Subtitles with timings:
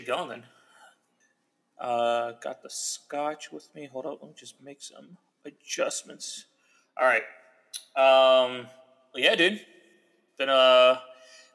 [0.00, 0.44] shit going then.
[1.78, 3.88] Uh, got the scotch with me.
[3.90, 6.46] Hold up, let me just make some adjustments.
[7.00, 7.22] All right.
[7.96, 8.66] Um,
[9.14, 9.60] well, yeah, dude.
[10.38, 10.96] Been uh,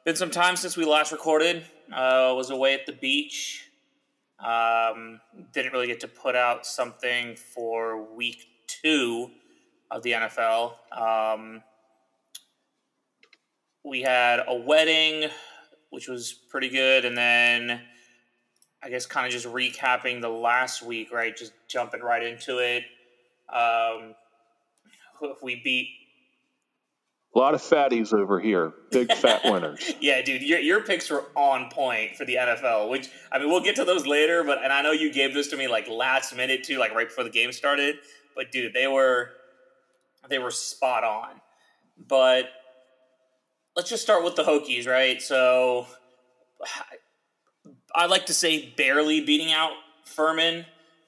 [0.04, 1.64] been some time since we last recorded.
[1.92, 3.68] Uh, was away at the beach.
[4.38, 5.20] Um,
[5.52, 9.30] didn't really get to put out something for week two
[9.90, 10.74] of the NFL.
[10.92, 11.62] Um,
[13.84, 15.30] we had a wedding,
[15.90, 17.80] which was pretty good, and then
[18.82, 21.36] I guess kind of just recapping the last week, right?
[21.36, 22.84] Just jumping right into it.
[23.52, 24.14] Um,
[25.22, 25.88] if we beat
[27.34, 29.92] a lot of fatties over here, big fat winners.
[30.00, 32.88] yeah, dude, your, your picks were on point for the NFL.
[32.90, 34.42] Which I mean, we'll get to those later.
[34.42, 37.08] But and I know you gave this to me like last minute too, like right
[37.08, 37.96] before the game started.
[38.34, 39.30] But dude, they were
[40.28, 41.40] they were spot on.
[42.08, 42.46] But
[43.74, 45.20] let's just start with the Hokies, right?
[45.20, 45.86] So
[47.96, 49.72] I like to say barely beating out
[50.04, 50.66] Furman,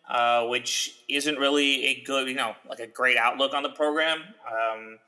[0.08, 4.22] uh, which isn't really a good, you know, like a great outlook on the program.
[4.47, 4.98] Um,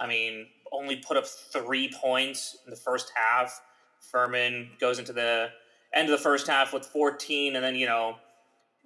[0.00, 3.62] I mean, only put up three points in the first half.
[4.00, 5.50] Furman goes into the
[5.94, 8.16] end of the first half with 14, and then, you know,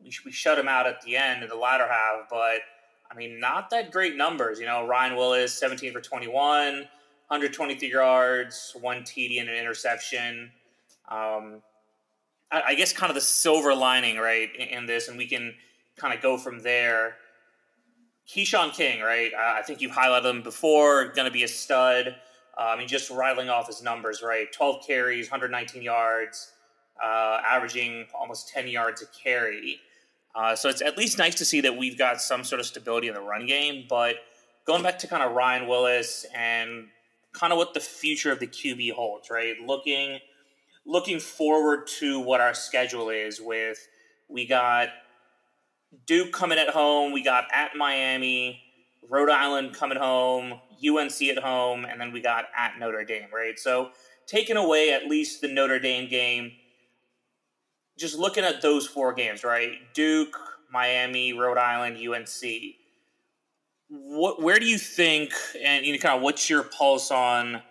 [0.02, 2.28] we, we shut him out at the end in the latter half.
[2.28, 2.60] But,
[3.10, 4.60] I mean, not that great numbers.
[4.60, 10.50] You know, Ryan Willis, 17 for 21, 123 yards, one TD and an interception.
[11.10, 11.62] Um,
[12.52, 15.54] I, guess kind of the silver lining, right, in, this, and we can
[15.96, 17.16] kind of go from there
[18.28, 19.32] Keshawn King, right?
[19.34, 21.08] I think you highlighted him before.
[21.08, 22.14] Going to be a stud.
[22.56, 24.52] I mean, just rattling off his numbers, right?
[24.52, 26.52] 12 carries, 119 yards,
[27.02, 29.80] uh, averaging almost 10 yards a carry.
[30.34, 33.08] Uh, so it's at least nice to see that we've got some sort of stability
[33.08, 33.86] in the run game.
[33.88, 34.16] But
[34.66, 36.88] going back to kind of Ryan Willis and
[37.32, 39.54] kind of what the future of the QB holds, right?
[39.64, 40.20] Looking
[40.90, 43.78] looking forward to what our schedule is with
[44.28, 44.88] we got
[46.06, 47.12] Duke coming at home.
[47.12, 48.60] We got at Miami,
[49.08, 53.58] Rhode Island coming home, UNC at home, and then we got at Notre Dame, right?
[53.58, 53.90] So
[54.26, 56.52] taking away at least the Notre Dame game,
[57.96, 59.72] just looking at those four games, right?
[59.94, 60.36] Duke,
[60.72, 62.74] Miami, Rhode Island, UNC.
[63.88, 67.62] What, where do you think, and you know, kind of what's your pulse on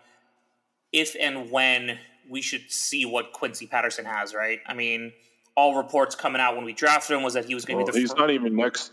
[0.92, 1.98] if and when
[2.30, 4.60] we should see what Quincy Patterson has, right?
[4.68, 5.12] I mean,
[5.56, 7.88] all reports coming out when we drafted him was that he was going to well,
[7.88, 8.00] be the.
[8.00, 8.20] He's first.
[8.20, 8.92] not even next.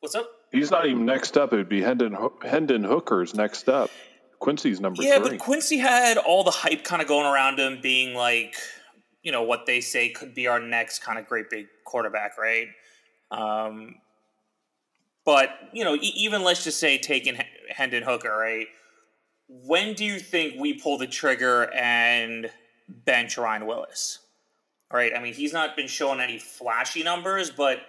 [0.00, 0.28] What's up?
[0.52, 1.52] He's not even next up.
[1.52, 3.90] It would be Hendon Hendon Hooker's next up.
[4.38, 5.30] Quincy's number yeah, three.
[5.30, 8.54] but Quincy had all the hype kind of going around him, being like,
[9.22, 12.68] you know, what they say could be our next kind of great big quarterback, right?
[13.30, 13.96] Um,
[15.24, 17.38] but you know, even let's just say taking
[17.70, 18.66] Hendon Hooker, right?
[19.48, 22.50] When do you think we pull the trigger and
[22.88, 24.20] bench Ryan Willis?
[24.94, 25.12] right?
[25.14, 27.80] I mean, he's not been showing any flashy numbers, but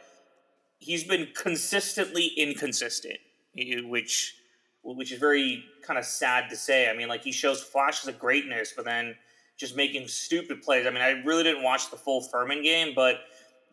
[0.79, 3.19] he's been consistently inconsistent,
[3.57, 4.35] eh, which
[4.83, 6.89] which is very kind of sad to say.
[6.89, 9.15] I mean, like he shows flashes of greatness, but then
[9.57, 10.85] just making stupid plays.
[10.85, 13.21] I mean, I really didn't watch the full Furman game, but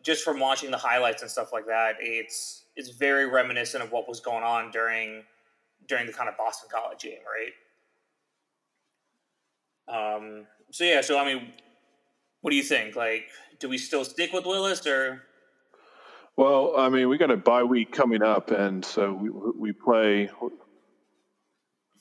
[0.01, 4.07] just from watching the highlights and stuff like that, it's it's very reminiscent of what
[4.07, 5.23] was going on during
[5.87, 7.51] during the kind of Boston College game, right?
[9.87, 11.53] Um, so yeah, so I mean,
[12.41, 12.95] what do you think?
[12.95, 13.25] Like,
[13.59, 15.23] do we still stick with Willis or?
[16.35, 20.29] Well, I mean, we got a bye week coming up, and so we we play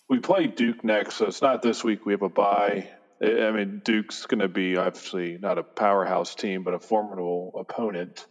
[0.09, 1.17] we play Duke next.
[1.17, 2.07] So it's not this week.
[2.07, 2.89] We have a bye.
[3.23, 8.27] I mean, Duke's going to be obviously not a powerhouse team, but a formidable opponent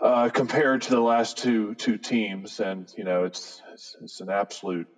[0.00, 2.60] uh, compared to the last two two teams.
[2.60, 4.88] And you know, it's it's, it's an absolute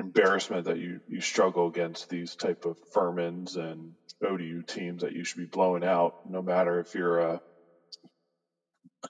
[0.00, 3.94] embarrassment that you you struggle against these type of Furmans and
[4.26, 7.40] ODU teams that you should be blowing out, no matter if you're a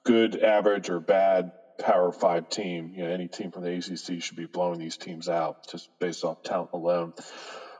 [0.05, 1.51] good, average, or bad
[1.81, 2.93] Power Five team.
[2.95, 6.25] You know, any team from the ACC should be blowing these teams out just based
[6.25, 7.15] off talent alone.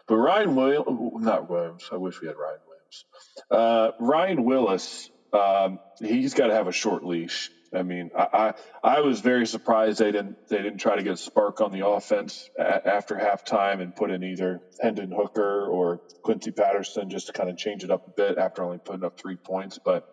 [0.09, 0.87] But Ryan Williams,
[1.25, 1.89] not Williams.
[1.93, 3.05] I wish we had Ryan Williams.
[3.51, 7.51] Uh, Ryan Willis, um, he's got to have a short leash.
[7.75, 11.13] I mean, I, I, I was very surprised they didn't they didn't try to get
[11.13, 16.01] a spark on the offense a, after halftime and put in either Hendon Hooker or
[16.23, 19.21] Quincy Patterson just to kind of change it up a bit after only putting up
[19.21, 19.79] three points.
[19.83, 20.09] But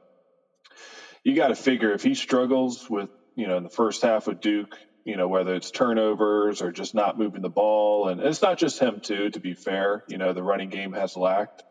[1.24, 4.40] you got to figure if he struggles with you know in the first half with
[4.40, 8.60] Duke, you know whether it's turnovers or just not moving the ball, and it's not
[8.60, 9.32] just him too.
[9.32, 11.64] To be fair, you know the running game has lacked.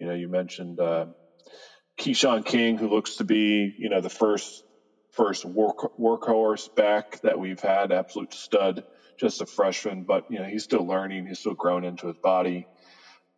[0.00, 0.80] You know you mentioned.
[0.80, 1.06] Uh,
[1.98, 4.62] Keshawn King, who looks to be, you know, the first
[5.16, 8.84] first work, workhorse back that we've had, absolute stud,
[9.18, 12.66] just a freshman, but you know he's still learning, he's still growing into his body.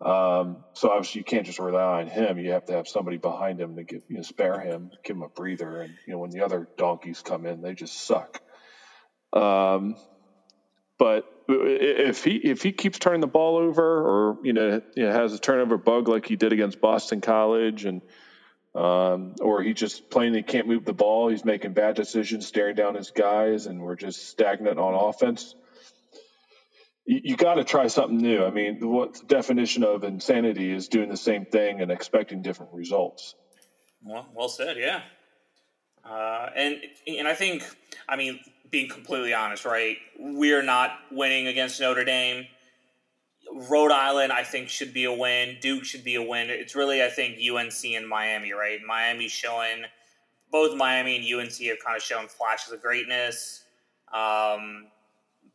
[0.01, 2.39] Um, so obviously you can't just rely on him.
[2.39, 5.23] You have to have somebody behind him to give, you know, spare him, give him
[5.23, 5.83] a breather.
[5.83, 8.41] And you know when the other donkeys come in, they just suck.
[9.33, 9.97] Um,
[10.99, 15.13] but if he if he keeps turning the ball over, or you know, you know
[15.13, 18.03] has a turnover bug like he did against Boston College, and
[18.79, 22.95] um, or he just plainly can't move the ball, he's making bad decisions, staring down
[22.95, 25.55] his guys, and we're just stagnant on offense
[27.09, 28.45] you, you got to try something new.
[28.45, 32.73] I mean, what the definition of insanity is doing the same thing and expecting different
[32.75, 33.35] results.
[34.03, 34.77] Well, well said.
[34.77, 35.01] Yeah.
[36.05, 36.77] Uh, and
[37.07, 37.65] and I think,
[38.09, 38.39] I mean,
[38.71, 39.97] being completely honest, right?
[40.19, 42.47] We're not winning against Notre Dame.
[43.55, 45.57] Rhode Island, I think, should be a win.
[45.61, 46.51] Duke should be a win.
[46.51, 48.79] It's really, I think, UNC and Miami, right?
[48.87, 49.85] Miami's showing,
[50.51, 53.65] both Miami and UNC have kind of shown flashes of greatness.
[54.13, 54.87] Um,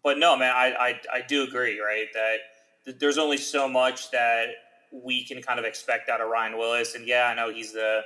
[0.04, 2.08] but no, man, I, I, I do agree, right?
[2.14, 4.48] That there's only so much that
[4.92, 6.96] we can kind of expect out of Ryan Willis.
[6.96, 8.02] And yeah, I know he's the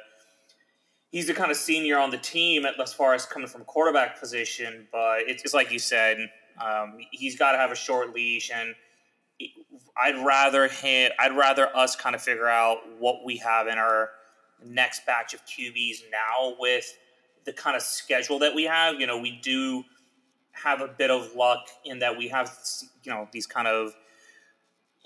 [1.09, 4.87] he's the kind of senior on the team as far as coming from quarterback position,
[4.91, 6.17] but it's, it's like you said,
[6.61, 8.75] um, he's got to have a short leash, and
[9.95, 14.11] I'd rather him, I'd rather us kind of figure out what we have in our
[14.63, 16.85] next batch of QBs now with
[17.45, 18.99] the kind of schedule that we have.
[18.99, 19.83] You know, we do
[20.63, 22.57] have a bit of luck in that we have
[23.03, 23.93] you know these kind of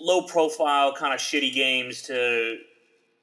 [0.00, 2.58] low profile kind of shitty games to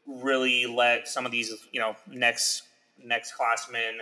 [0.08, 2.64] really let some of these you know next
[3.04, 4.00] next classmen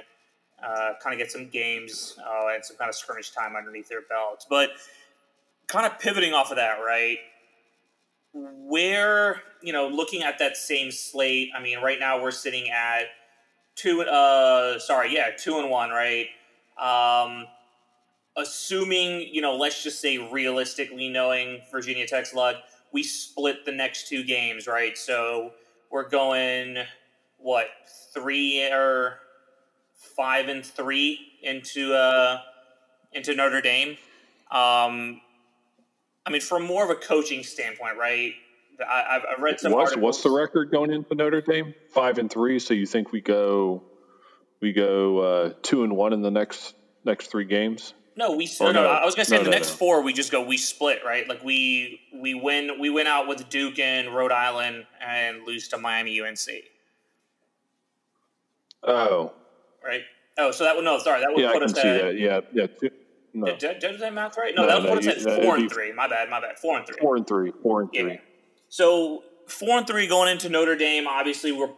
[0.63, 4.01] uh, kind of get some games uh, and some kind of scrimmage time underneath their
[4.09, 4.71] belts but
[5.67, 7.17] kind of pivoting off of that right
[8.33, 13.03] where you know looking at that same slate i mean right now we're sitting at
[13.75, 16.27] two uh sorry yeah two and one right
[16.79, 17.45] um
[18.37, 22.55] assuming, you know, let's just say realistically knowing Virginia Tech's luck,
[22.93, 24.97] we split the next two games, right?
[24.97, 25.51] So
[25.91, 26.77] we're going
[27.37, 27.67] what
[28.13, 29.19] three or
[30.15, 32.39] five and three into uh
[33.11, 33.97] into Notre Dame.
[34.51, 35.21] Um,
[36.27, 38.33] I mean, from more of a coaching standpoint, right?
[38.85, 39.71] I, have read some.
[39.71, 41.73] What's, what's, the record going into Notre Dame?
[41.89, 42.59] Five and three.
[42.59, 43.81] So you think we go
[44.59, 46.75] we go uh, two and one in the next
[47.05, 47.93] next three games?
[48.17, 48.49] No, we.
[48.59, 50.43] Oh, no, no, I was gonna say no, the no, next four we just go
[50.43, 51.27] we split right.
[51.27, 55.77] Like we we win we win out with Duke and Rhode Island and lose to
[55.77, 56.39] Miami UNC.
[58.83, 59.33] Oh.
[59.83, 60.01] Right.
[60.37, 60.99] Oh, so that would no.
[60.99, 62.19] Sorry, that would yeah, put I us at that.
[62.19, 62.89] Yeah, yeah.
[63.37, 63.45] No.
[63.45, 64.53] Did, did, did that math right?
[64.55, 65.93] No, that would put us at four and three.
[65.93, 66.27] My bad.
[66.29, 66.57] My bad.
[66.57, 66.97] Four and three.
[66.99, 67.51] Four and three.
[67.61, 68.13] Four and three.
[68.13, 68.19] Yeah.
[68.69, 71.07] So four and three going into Notre Dame.
[71.07, 71.69] Obviously, we're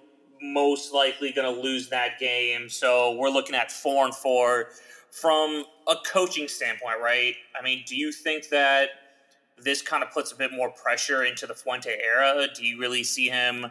[0.41, 2.69] most likely going to lose that game.
[2.69, 4.69] So we're looking at four and four
[5.11, 7.35] from a coaching standpoint, right?
[7.59, 8.89] I mean, do you think that
[9.61, 12.47] this kind of puts a bit more pressure into the Fuente era?
[12.55, 13.67] Do you really see him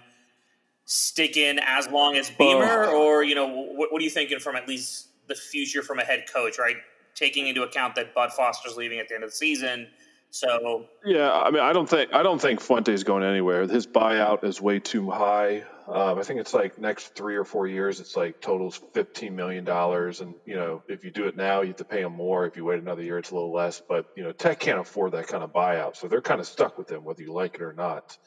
[0.84, 4.68] sticking as long as Beamer, or you know, what, what are you thinking from at
[4.68, 6.76] least the future from a head coach, right?
[7.18, 9.88] Taking into account that Bud Foster's leaving at the end of the season.
[10.30, 13.66] So yeah, I mean, I don't think I don't think Fuente's going anywhere.
[13.66, 15.64] His buyout is way too high.
[15.86, 19.64] Um, I think it's like next three or four years, it's like totals fifteen million
[19.64, 22.46] dollars, and you know if you do it now, you have to pay him more.
[22.46, 23.80] If you wait another year, it's a little less.
[23.88, 26.76] But you know Tech can't afford that kind of buyout, so they're kind of stuck
[26.76, 28.18] with him, whether you like it or not,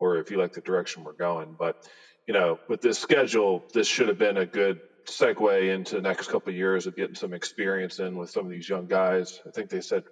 [0.00, 1.54] or if you like the direction we're going.
[1.56, 1.88] But
[2.26, 6.28] you know, with this schedule, this should have been a good segue into the next
[6.28, 9.40] couple of years of getting some experience in with some of these young guys.
[9.46, 10.02] I think they said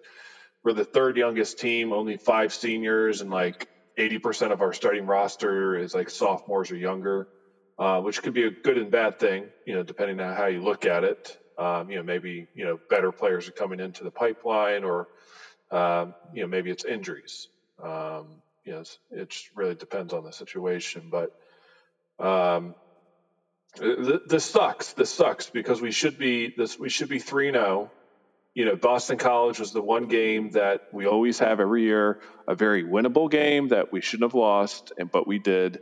[0.65, 3.67] we're the third youngest team, only five seniors, and like
[3.99, 7.27] 80% of our starting roster is like sophomores or younger,
[7.79, 10.63] uh, which could be a good and bad thing, you know, depending on how you
[10.63, 11.19] look at it.
[11.59, 15.09] Um, you know, maybe, you know, better players are coming into the pipeline or,
[15.71, 17.49] um, you know, maybe it's injuries.
[17.83, 21.31] Um, you know, it really depends on the situation, but,
[22.25, 22.75] um,
[23.77, 24.93] this sucks.
[24.93, 26.79] This sucks because we should be this.
[26.79, 27.91] We should be three zero oh
[28.55, 32.55] you know, Boston College was the one game that we always have every year, a
[32.55, 35.81] very winnable game that we shouldn't have lost, and but we did.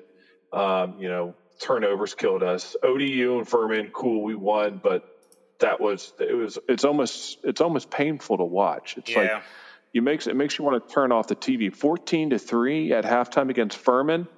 [0.53, 2.77] Um, you know, turnovers killed us.
[2.83, 5.05] ODU and Furman, cool, we won, but
[5.59, 8.97] that was it was it's almost it's almost painful to watch.
[8.97, 9.19] It's yeah.
[9.19, 9.43] like
[9.93, 11.75] you makes it makes you want to turn off the TV.
[11.75, 14.29] Fourteen to three at halftime against Furman.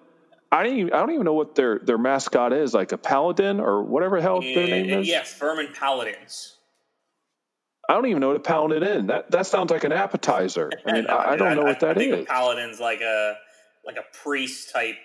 [0.53, 3.59] I don't even, I don't even know what their their mascot is, like a paladin
[3.59, 5.09] or whatever the hell their name eh, is.
[5.09, 6.59] Yeah, Furman Paladins.
[7.89, 9.07] I don't even know what to pound it in.
[9.07, 10.71] That that sounds like an appetizer.
[10.87, 12.21] I mean, no, I, I, don't know I, what that I think is.
[12.21, 13.37] A paladin's like a
[13.85, 14.97] like a priest type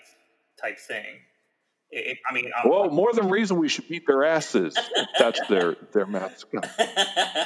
[0.61, 1.05] type thing.
[1.91, 4.77] It, I mean, I'm, well, more than reason we should beat their asses.
[5.17, 6.69] that's their their mascot.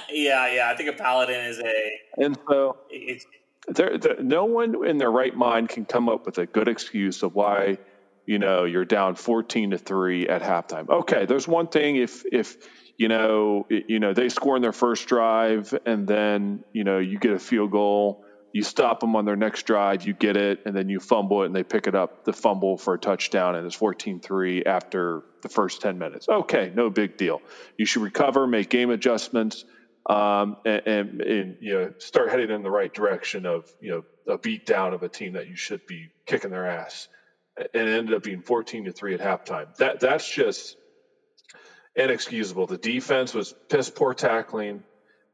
[0.10, 0.72] yeah, yeah.
[0.72, 3.27] I think a paladin is a and so it's
[3.67, 7.36] there, no one in their right mind can come up with a good excuse of
[7.36, 7.77] why
[8.25, 10.90] you know you're down 14 to 3 at halftime.
[10.90, 12.58] Okay there's one thing if if
[12.98, 17.20] you know you know they score in their first drive and then you know you
[17.20, 18.24] get a field goal
[18.54, 21.48] you stop them on their next drive you get it and then you fumble it
[21.48, 25.50] and they pick it up the fumble for a touchdown and it's 14-3 after the
[25.50, 26.28] first 10 minutes.
[26.30, 27.42] Okay no big deal.
[27.78, 29.66] You should recover make game adjustments
[30.10, 34.34] um, and, and, and, you know start heading in the right direction of you know
[34.34, 37.08] a beat down of a team that you should be kicking their ass.
[37.74, 39.75] And it ended up being 14 to three at halftime.
[39.77, 40.77] That that's just
[41.96, 42.68] inexcusable.
[42.68, 44.84] The defense was piss poor tackling.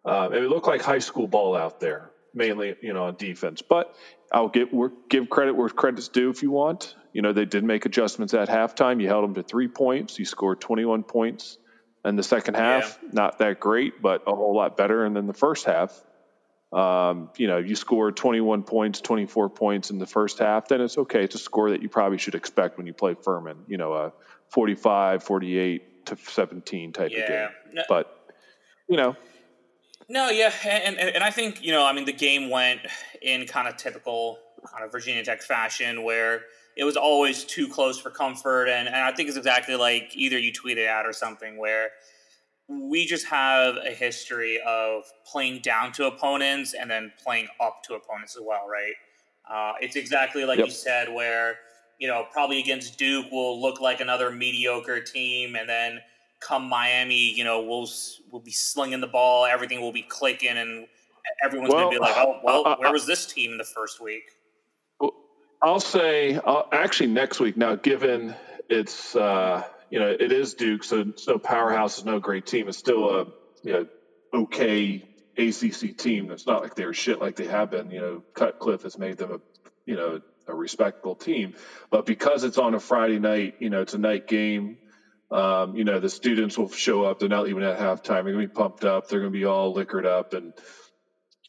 [0.05, 3.61] Um, it looked like high school ball out there, mainly you know on defense.
[3.61, 3.95] But
[4.31, 4.69] I'll give
[5.09, 6.95] give credit where credit's due if you want.
[7.13, 9.01] You know they did make adjustments at halftime.
[9.01, 10.19] You held them to three points.
[10.19, 11.57] You scored 21 points
[12.07, 13.09] and the second half, yeah.
[13.11, 15.03] not that great, but a whole lot better.
[15.03, 16.01] And then the first half,
[16.73, 20.97] um, you know, you score 21 points, 24 points in the first half, then it's
[20.97, 21.23] okay.
[21.23, 24.13] It's a score that you probably should expect when you play Furman, you know, a
[24.49, 27.19] 45, 48 to 17 type yeah.
[27.19, 27.49] of game.
[27.73, 27.83] No.
[27.87, 28.33] But,
[28.87, 29.15] you know.
[30.09, 30.53] No, yeah.
[30.65, 32.81] And, and, and I think, you know, I mean, the game went
[33.21, 34.39] in kind of typical
[34.71, 36.41] kind of Virginia Tech fashion where–
[36.77, 38.67] it was always too close for comfort.
[38.67, 41.89] And, and I think it's exactly like either you tweeted out or something where
[42.67, 47.95] we just have a history of playing down to opponents and then playing up to
[47.95, 48.93] opponents as well, right?
[49.49, 50.67] Uh, it's exactly like yep.
[50.67, 51.55] you said, where
[51.99, 55.99] you know probably against Duke will look like another mediocre team, and then
[56.41, 57.87] come Miami, you know we'll
[58.31, 60.87] we'll be slinging the ball, everything will be clicking, and
[61.43, 64.23] everyone's well, gonna be like, oh well, where was this team in the first week?
[65.61, 67.57] I'll say uh, actually next week.
[67.57, 68.35] Now, given
[68.69, 72.67] it's uh, you know it is Duke, so it's no powerhouse, it's no great team.
[72.67, 73.25] It's still a
[73.63, 73.85] you know
[74.33, 75.03] okay
[75.37, 76.31] ACC team.
[76.31, 77.91] It's not like they're shit like they have been.
[77.91, 79.37] You know, Cutcliffe has made them a
[79.85, 81.53] you know a respectable team,
[81.91, 84.77] but because it's on a Friday night, you know it's a night game.
[85.31, 87.19] Um, you know the students will show up.
[87.19, 88.23] They're not even at halftime.
[88.23, 89.07] They're gonna be pumped up.
[89.07, 90.53] They're gonna be all liquored up and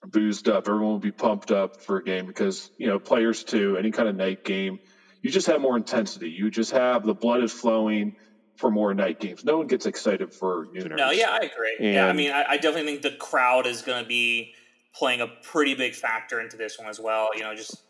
[0.07, 0.69] boozed up.
[0.69, 4.09] Everyone will be pumped up for a game because, you know, players too, any kind
[4.09, 4.79] of night game,
[5.23, 6.31] you just have more intensity.
[6.31, 8.15] You just have the blood is flowing
[8.59, 9.45] for more night games.
[9.45, 10.97] No one gets excited for nooners.
[10.97, 11.77] No, yeah, I agree.
[11.79, 14.53] And, yeah, I mean, I, I definitely think the crowd is going to be
[14.93, 17.29] playing a pretty big factor into this one as well.
[17.37, 17.85] You know, just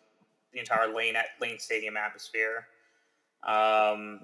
[0.53, 2.67] the entire Lane at Lane Stadium atmosphere.
[3.47, 4.21] Um,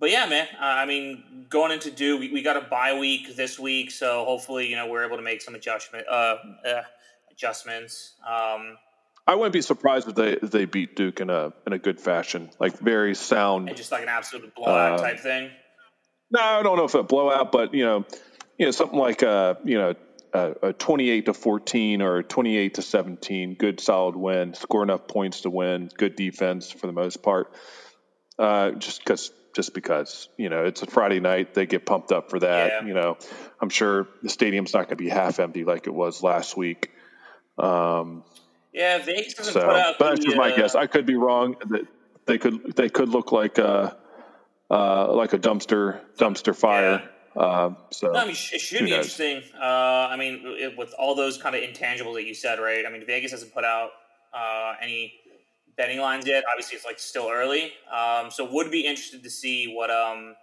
[0.00, 0.48] but yeah, man.
[0.54, 4.24] Uh, I mean, going into do we, we, got a bye week this week, so
[4.24, 6.82] hopefully, you know, we're able to make some adjustment uh, uh,
[7.30, 8.14] adjustments.
[8.26, 8.78] Um,
[9.28, 12.00] I wouldn't be surprised if they if they beat Duke in a in a good
[12.00, 15.50] fashion, like very sound, and just like an absolute blowout uh, type thing.
[16.30, 18.06] No, I don't know if a blowout, but you know,
[18.56, 19.94] you know, something like a you know
[20.32, 24.82] a, a twenty eight to fourteen or twenty eight to seventeen, good solid win, score
[24.82, 27.52] enough points to win, good defense for the most part.
[28.38, 32.30] Uh, just because just because you know it's a Friday night, they get pumped up
[32.30, 32.72] for that.
[32.72, 32.86] Yeah.
[32.86, 33.18] You know,
[33.60, 36.90] I'm sure the stadium's not going to be half empty like it was last week.
[37.58, 38.24] Um,
[38.72, 39.94] yeah, Vegas doesn't so, put out.
[39.98, 40.74] But that's just my uh, guess.
[40.74, 41.56] I could be wrong.
[41.68, 41.86] That
[42.26, 43.96] they could they could look like a
[44.70, 47.02] uh, like a dumpster dumpster fire.
[47.02, 47.08] Yeah.
[47.36, 49.18] Um, so no, I mean, it should be knows?
[49.18, 49.42] interesting.
[49.60, 49.64] Uh,
[50.10, 52.84] I mean, it, with all those kind of intangibles that you said, right?
[52.86, 53.90] I mean, Vegas hasn't put out
[54.34, 55.14] uh, any
[55.76, 56.44] betting lines yet.
[56.50, 60.34] Obviously, it's like still early, um, so would be interested to see what um,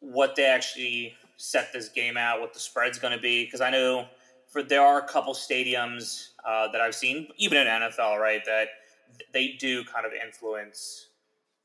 [0.00, 3.70] what they actually set this game out, what the spread's going to be, because I
[3.70, 4.06] know
[4.56, 8.68] for there are a couple stadiums uh, that I've seen, even in NFL, right, that
[9.34, 11.08] they do kind of influence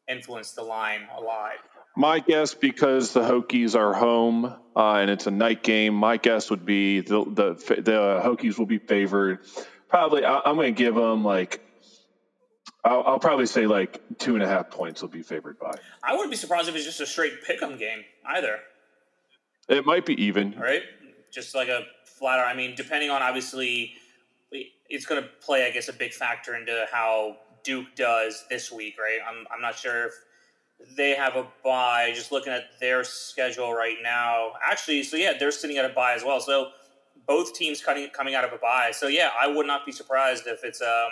[0.09, 1.53] influence the line a lot.
[1.95, 4.45] My guess, because the Hokies are home
[4.75, 8.65] uh, and it's a night game, my guess would be the the, the Hokies will
[8.65, 9.39] be favored.
[9.87, 11.61] Probably, I, I'm going to give them like
[12.83, 15.75] I'll, I'll, probably say like two and a half points will be favored by.
[16.03, 18.59] I wouldn't be surprised if it's just a straight pick'em game either.
[19.69, 20.81] It might be even, right?
[21.31, 21.85] Just like a
[22.29, 23.93] I mean, depending on obviously,
[24.89, 28.95] it's going to play, I guess, a big factor into how Duke does this week,
[28.99, 29.19] right?
[29.27, 30.13] I'm I'm not sure if
[30.97, 32.11] they have a bye.
[32.13, 36.13] Just looking at their schedule right now, actually, so yeah, they're sitting at a bye
[36.13, 36.39] as well.
[36.39, 36.71] So
[37.27, 38.91] both teams coming coming out of a bye.
[38.93, 41.11] So yeah, I would not be surprised if it's um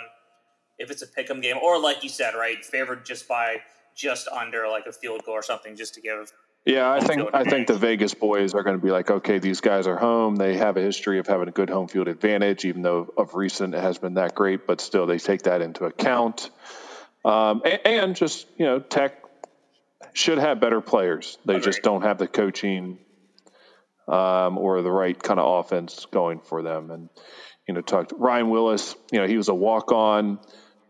[0.78, 3.58] if it's a pick'em game, or like you said, right, favored just by
[3.94, 6.32] just under like a field goal or something, just to give.
[6.66, 9.62] Yeah, I think I think the Vegas boys are going to be like, okay, these
[9.62, 10.36] guys are home.
[10.36, 13.74] They have a history of having a good home field advantage, even though of recent
[13.74, 14.66] it has been that great.
[14.66, 16.50] But still, they take that into account.
[17.24, 19.22] Um, and, and, just you know, Tech
[20.12, 21.38] should have better players.
[21.46, 21.64] They Agreed.
[21.64, 22.98] just don't have the coaching
[24.06, 26.90] um, or the right kind of offense going for them.
[26.90, 27.08] And
[27.66, 28.96] you know, talked Ryan Willis.
[29.10, 30.38] You know, he was a walk on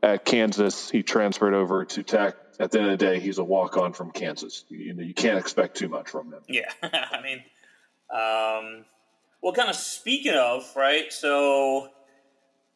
[0.03, 0.91] at Kansas.
[0.91, 2.35] He transferred over to Tech.
[2.61, 4.67] At the end of the day, he's a walk on from Kansas.
[4.69, 6.43] You know, you can't expect too much from him.
[6.47, 7.39] Yeah, I mean,
[8.11, 8.85] um,
[9.41, 11.89] well, kind of speaking of right, so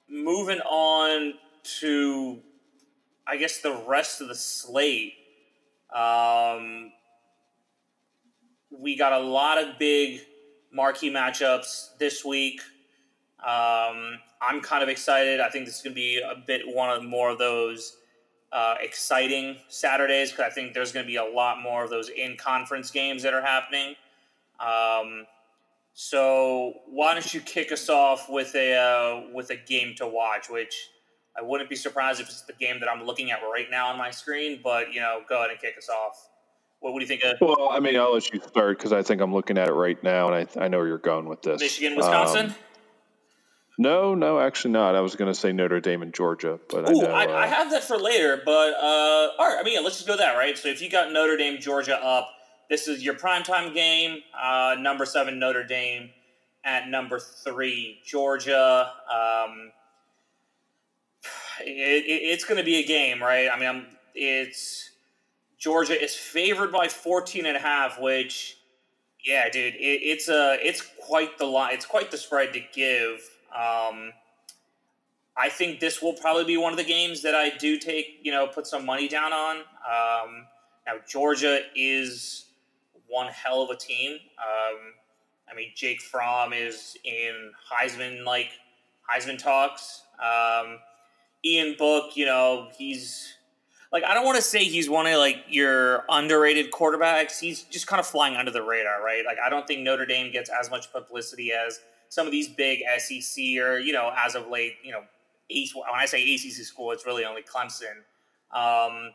[0.09, 1.35] moving on
[1.81, 2.41] to,
[3.27, 5.13] I guess the rest of the slate.
[5.95, 6.91] Um,
[8.71, 10.23] we got a lot of big
[10.73, 12.63] marquee matchups this week.
[13.39, 15.41] Um, I'm kind of excited.
[15.41, 17.99] I think this is going to be a bit one of more of those
[18.55, 22.09] uh, exciting Saturdays because I think there's going to be a lot more of those
[22.09, 23.97] in conference games that are happening.
[24.61, 25.27] Um,
[25.93, 30.49] so why don't you kick us off with a uh, with a game to watch,
[30.49, 30.89] which
[31.37, 33.99] I wouldn't be surprised if it's the game that I'm looking at right now on
[33.99, 34.61] my screen.
[34.63, 36.29] But you know, go ahead and kick us off.
[36.79, 37.41] What, what do you think of?
[37.41, 40.01] Well, I mean, I'll let you start because I think I'm looking at it right
[40.03, 41.61] now, and I, I know where you're going with this.
[41.61, 42.47] Michigan, Wisconsin.
[42.47, 42.55] Um,
[43.79, 44.95] no, no, actually not.
[44.95, 47.33] I was going to say Notre Dame and Georgia, but Ooh, I know I, uh,
[47.33, 48.41] I have that for later.
[48.45, 50.57] But uh, all right, I mean, yeah, let's just go that right.
[50.57, 52.29] So if you got Notre Dame, Georgia up,
[52.71, 54.21] this is your primetime game.
[54.41, 56.11] Uh, number seven Notre Dame
[56.65, 58.93] at number three Georgia.
[59.13, 59.73] Um,
[61.61, 63.49] it, it, it's going to be a game, right?
[63.53, 64.91] I mean, I'm, it's
[65.59, 68.59] Georgia is favored by 14 and a half, which
[69.25, 71.75] yeah, dude, it, it's a it's quite the line.
[71.75, 73.31] It's quite the spread to give.
[73.55, 74.13] Um,
[75.37, 78.31] I think this will probably be one of the games that I do take, you
[78.31, 79.57] know, put some money down on.
[79.59, 80.47] Um,
[80.87, 82.47] now Georgia is
[83.09, 84.13] one hell of a team.
[84.13, 84.77] Um,
[85.51, 88.51] I mean, Jake Fromm is in Heisman like
[89.11, 90.03] Heisman talks.
[90.23, 90.79] Um,
[91.45, 93.35] Ian Book, you know, he's
[93.93, 97.39] like I don't want to say he's one of like your underrated quarterbacks.
[97.39, 99.25] He's just kind of flying under the radar, right?
[99.27, 102.81] Like I don't think Notre Dame gets as much publicity as some of these big
[102.99, 105.03] SEC or you know as of late, you know,
[105.49, 108.03] when I say ACC school, it's really only Clemson.
[108.57, 109.11] Um,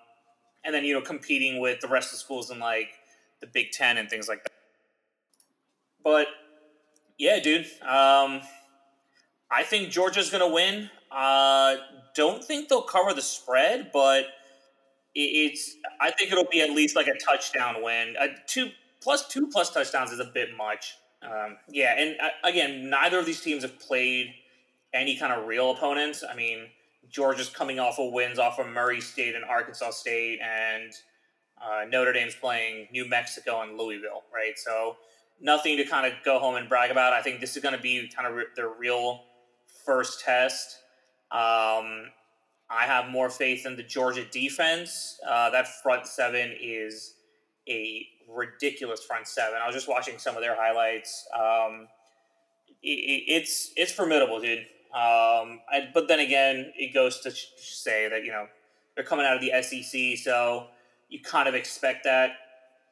[0.64, 2.90] and then you know competing with the rest of the schools in like
[3.42, 4.52] the Big Ten and things like that.
[6.04, 6.28] But
[7.18, 8.42] yeah, dude, um,
[9.52, 10.90] I think Georgia's going to win.
[11.12, 11.76] Uh,
[12.16, 14.26] don't think they'll cover the spread, but
[15.16, 15.76] it's.
[16.00, 18.16] I think it'll be at least like a touchdown win.
[18.20, 18.70] A two
[19.02, 20.96] plus two plus touchdowns is a bit much.
[21.22, 24.34] Um, yeah, and uh, again, neither of these teams have played
[24.94, 26.24] any kind of real opponents.
[26.30, 26.68] I mean,
[27.10, 30.94] Georgia's coming off of wins off of Murray State and Arkansas State, and
[31.62, 34.58] uh, Notre Dame's playing New Mexico and Louisville, right?
[34.58, 34.98] So
[35.42, 37.14] nothing to kind of go home and brag about.
[37.14, 39.24] I think this is going to be kind of re- their real
[39.86, 40.78] first test.
[41.32, 42.12] Um,
[42.72, 45.20] I have more faith in the Georgia defense.
[45.28, 47.16] Uh, that front seven is
[47.70, 49.60] a ridiculous front seven.
[49.62, 51.28] I was just watching some of their highlights.
[51.38, 51.88] Um,
[52.82, 54.60] it, it's it's formidable, dude.
[54.94, 58.48] Um, I, but then again, it goes to say that you know
[58.96, 60.68] they're coming out of the SEC, so
[61.10, 62.32] you kind of expect that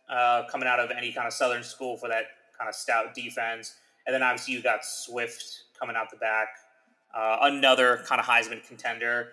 [0.10, 2.26] uh, coming out of any kind of Southern school for that
[2.58, 3.76] kind of stout defense.
[4.06, 6.48] And then obviously you got Swift coming out the back,
[7.16, 9.30] uh, another kind of Heisman contender.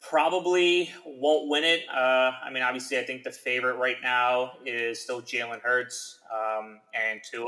[0.00, 1.82] Probably won't win it.
[1.88, 6.80] Uh, I mean, obviously, I think the favorite right now is still Jalen Hurts um,
[6.94, 7.46] and Tua.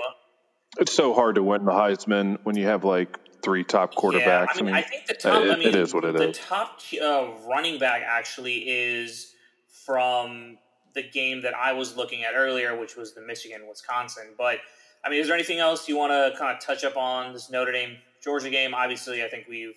[0.78, 4.20] It's so hard to win the Heisman when you have like three top quarterbacks.
[4.20, 5.42] Yeah, I, mean, I, mean, I think the top.
[5.42, 6.38] It, I mean, it is what it the is.
[6.38, 9.32] top uh, running back actually is
[9.84, 10.58] from
[10.94, 14.34] the game that I was looking at earlier, which was the Michigan Wisconsin.
[14.36, 14.58] But
[15.04, 17.50] I mean, is there anything else you want to kind of touch up on this
[17.50, 18.74] Notre Dame Georgia game?
[18.74, 19.74] Obviously, I think we've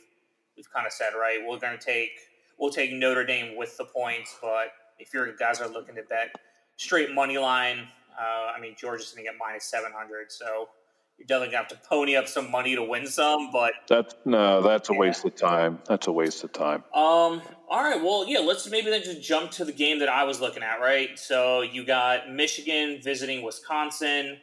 [0.55, 1.39] we've kind of said right.
[1.45, 2.11] We're going to take
[2.57, 6.35] we'll take Notre Dame with the points, but if your guys are looking to bet
[6.77, 7.87] straight money line,
[8.19, 10.69] uh, I mean Georgia's going to get minus seven hundred, so
[11.17, 13.51] you're definitely gonna have to pony up some money to win some.
[13.51, 14.99] But that's no, that's a yeah.
[14.99, 15.79] waste of time.
[15.87, 16.83] That's a waste of time.
[16.93, 17.41] Um.
[17.69, 18.01] All right.
[18.01, 18.39] Well, yeah.
[18.39, 20.81] Let's maybe then just jump to the game that I was looking at.
[20.81, 21.17] Right.
[21.17, 24.37] So you got Michigan visiting Wisconsin.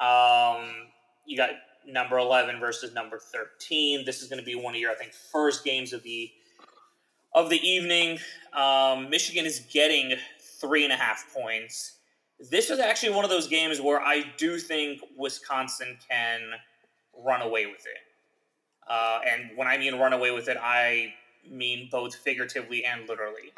[0.00, 0.88] Um.
[1.24, 1.50] You got
[1.86, 4.04] number eleven versus number thirteen.
[4.04, 6.30] This is going to be one of your, I think, first games of the
[7.34, 8.18] of the evening.
[8.52, 10.14] Um, Michigan is getting
[10.60, 11.98] three and a half points.
[12.50, 16.40] This is actually one of those games where I do think Wisconsin can
[17.24, 18.88] run away with it.
[18.88, 21.14] Uh, and when I mean run away with it, I
[21.48, 23.52] mean both figuratively and literally.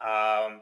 [0.00, 0.60] Um,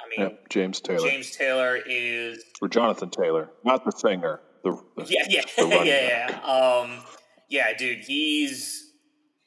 [0.00, 1.08] I mean, yep, James Taylor.
[1.08, 4.40] James Taylor is or Jonathan Taylor, not the singer.
[4.64, 5.42] The, the yeah, yeah,
[5.84, 6.40] yeah, yeah.
[6.40, 7.04] Um,
[7.48, 8.83] yeah, dude, he's.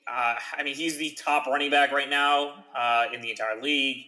[0.09, 4.05] Uh, I mean, he's the top running back right now uh, in the entire league.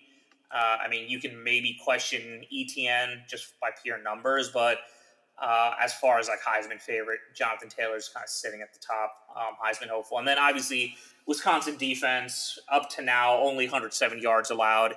[0.51, 4.79] Uh, I mean, you can maybe question Etienne just by pure numbers, but
[5.41, 9.13] Uh, as far as like Heisman favorite, Jonathan Taylor's kind of sitting at the top,
[9.37, 10.95] um, Heisman hopeful, and then obviously
[11.27, 14.95] Wisconsin defense up to now only 107 yards allowed,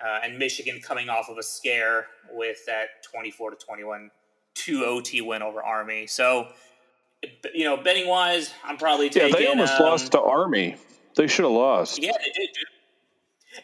[0.00, 4.10] uh, and Michigan coming off of a scare with that 24 to 21
[4.54, 6.06] two OT win over Army.
[6.06, 6.48] So,
[7.54, 9.30] you know, betting wise, I'm probably taking.
[9.30, 10.76] Yeah, they almost um, lost to Army.
[11.16, 12.02] They should have lost.
[12.02, 12.48] Yeah, they did.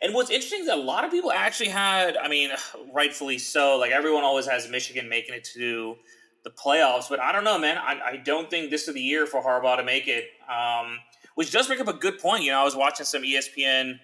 [0.01, 2.51] And what's interesting is that a lot of people actually had, I mean,
[2.95, 3.77] rightfully so.
[3.79, 5.97] Like everyone always has Michigan making it to
[6.45, 7.79] the playoffs, but I don't know, man.
[7.79, 10.25] I, I don't think this is the year for Harbaugh to make it.
[10.49, 10.99] Um,
[11.35, 12.45] which does bring up a good point.
[12.45, 13.99] You know, I was watching some ESPN,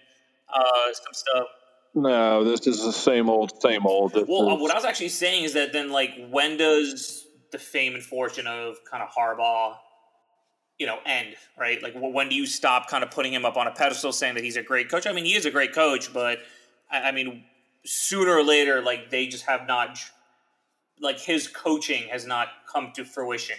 [0.53, 1.47] uh, some stuff.
[1.95, 4.13] No, this is the same old, same old.
[4.13, 4.61] This well, is...
[4.61, 8.47] what I was actually saying is that then, like, when does the fame and fortune
[8.47, 9.77] of kind of Harbaugh
[10.79, 11.83] you know, end, right?
[11.83, 14.45] Like, when do you stop kind of putting him up on a pedestal saying that
[14.45, 15.07] he's a great coach?
[15.07, 16.39] I mean, he is a great coach, but
[16.91, 17.45] I, I mean,
[17.85, 19.99] sooner or later, like, they just have not,
[21.01, 23.57] like, his coaching has not come to fruition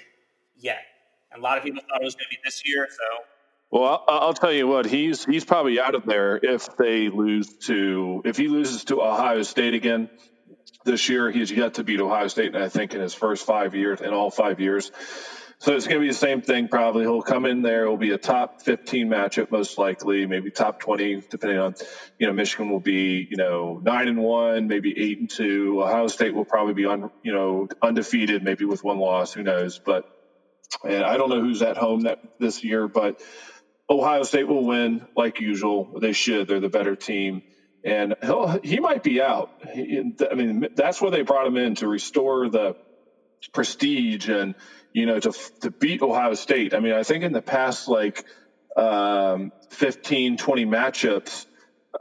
[0.58, 0.80] yet.
[1.32, 3.24] And a lot of people thought it was going to be this year, so.
[3.72, 8.24] Well, I'll tell you what he's he's probably out of there if they lose to
[8.26, 10.10] if he loses to Ohio State again
[10.86, 11.32] this year.
[11.32, 14.14] He's yet to beat Ohio State, and I think in his first five years, in
[14.14, 14.92] all five years,
[15.60, 16.70] so it's going to be the same thing.
[16.70, 17.84] Probably he'll come in there.
[17.84, 21.76] It'll be a top 15 matchup, most likely, maybe top 20, depending on,
[22.20, 25.82] you know, Michigan will be, you know, nine and one, maybe eight and two.
[25.84, 29.34] Ohio State will probably be on, you know, undefeated, maybe with one loss.
[29.34, 29.80] Who knows?
[29.84, 30.06] But
[30.86, 33.22] and I don't know who's at home that this year, but
[33.90, 36.00] Ohio State will win like usual.
[36.02, 36.48] They should.
[36.48, 37.44] They're the better team.
[37.84, 39.52] And he'll, he might be out.
[39.74, 42.76] He, I mean, that's where they brought him in to restore the
[43.54, 44.56] prestige and
[44.94, 46.74] you know, to to beat Ohio State.
[46.74, 48.26] I mean, I think in the past like
[48.76, 51.46] um, 15, 20 matchups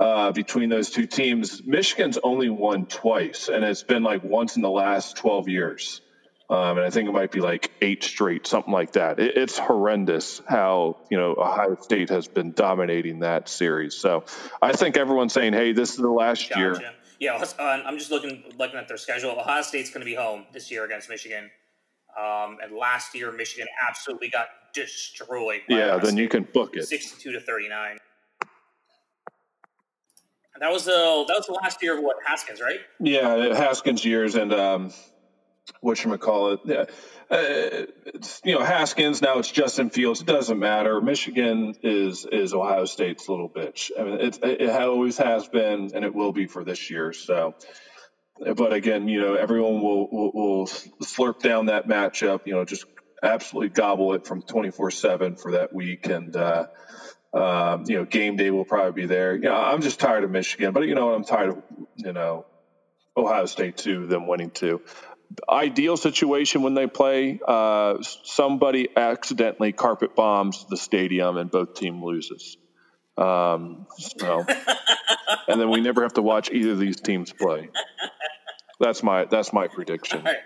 [0.00, 4.62] uh, between those two teams, Michigan's only won twice, and it's been like once in
[4.62, 6.00] the last 12 years.
[6.50, 9.20] Um, and I think it might be like eight straight, something like that.
[9.20, 13.94] It, it's horrendous how you know Ohio State has been dominating that series.
[13.94, 14.24] So
[14.62, 16.60] I think everyone's saying, "Hey, this is the last gotcha.
[16.60, 16.80] year."
[17.20, 19.32] Yeah, uh, I'm just looking looking at their schedule.
[19.32, 21.50] Ohio State's going to be home this year against Michigan.
[22.18, 25.60] Um, and last year, Michigan absolutely got destroyed.
[25.68, 26.86] yeah, then you can book it.
[26.86, 27.98] Sixty-two to thirty-nine.
[30.60, 32.80] that was the that was the last year of what Haskins, right?
[33.00, 34.92] Yeah, Haskins years and um,
[35.80, 36.60] what you call it.
[36.64, 36.84] Yeah.
[37.30, 37.86] Uh,
[38.44, 40.22] you know Haskins now it's Justin Fields.
[40.22, 41.00] It doesn't matter.
[41.00, 43.90] Michigan is is Ohio State's little bitch.
[43.98, 47.12] I mean it, it always has been and it will be for this year.
[47.12, 47.54] So
[48.38, 52.84] but again, you know, everyone will, will, will slurp down that matchup, you know, just
[53.22, 56.06] absolutely gobble it from 24 seven for that week.
[56.06, 56.66] And, uh,
[57.34, 59.34] um, you know, game day will probably be there.
[59.34, 61.62] You know, I'm just tired of Michigan, but you know, I'm tired of,
[61.96, 62.46] you know,
[63.16, 64.80] Ohio State too, them winning too.
[65.48, 72.02] Ideal situation when they play, uh, somebody accidentally carpet bombs the stadium and both team
[72.02, 72.56] loses.
[73.16, 74.44] Um, so,
[75.48, 77.68] and then we never have to watch either of these teams play.
[78.80, 80.22] That's my that's my prediction.
[80.24, 80.36] Right.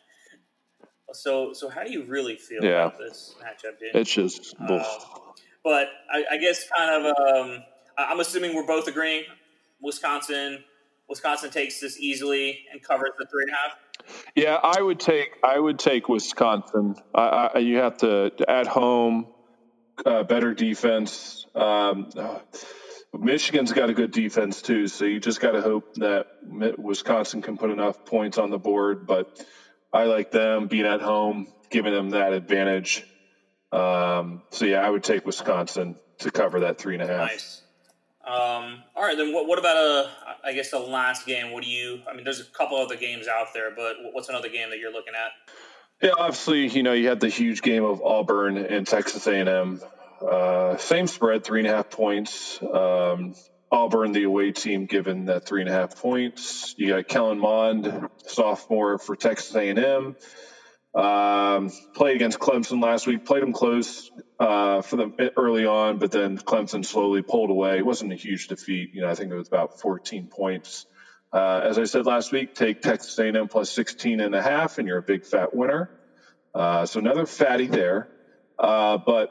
[1.12, 2.86] so so how do you really feel yeah.
[2.86, 3.94] about this matchup, dude?
[3.94, 4.54] It's just.
[4.58, 4.82] Um,
[5.64, 7.64] but I, I, guess kind of um,
[7.96, 9.24] I'm assuming we're both agreeing.
[9.80, 10.64] Wisconsin
[11.12, 14.24] Wisconsin takes this easily and covers the three and a half.
[14.34, 16.96] Yeah, I would take I would take Wisconsin.
[17.14, 19.26] I, I, you have to at home,
[20.06, 21.46] uh, better defense.
[21.54, 22.38] Um, uh,
[23.12, 26.28] Michigan's got a good defense too, so you just got to hope that
[26.78, 29.06] Wisconsin can put enough points on the board.
[29.06, 29.44] But
[29.92, 33.04] I like them being at home, giving them that advantage.
[33.70, 37.30] Um, so yeah, I would take Wisconsin to cover that three and a half.
[37.32, 37.62] Nice.
[38.24, 40.10] Um, all right, then what, what about a?
[40.44, 41.50] I guess the last game.
[41.52, 42.02] What do you?
[42.08, 44.92] I mean, there's a couple other games out there, but what's another game that you're
[44.92, 45.52] looking at?
[46.02, 49.80] Yeah, obviously, you know, you had the huge game of Auburn and Texas A&M.
[50.20, 52.60] Uh, same spread, three and a half points.
[52.62, 53.34] Um,
[53.70, 56.74] Auburn, the away team, given that three and a half points.
[56.76, 60.16] You got Kellen Mond, sophomore for Texas A&M.
[60.94, 63.24] Um, played against Clemson last week.
[63.24, 67.78] Played them close uh, for them early on, but then Clemson slowly pulled away.
[67.78, 68.90] It wasn't a huge defeat.
[68.92, 70.86] You know, I think it was about 14 points.
[71.32, 74.86] Uh, as I said last week, take Texas A&M plus 16 and a half, and
[74.86, 75.90] you're a big fat winner.
[76.54, 78.08] Uh, so another fatty there.
[78.58, 79.30] Uh, but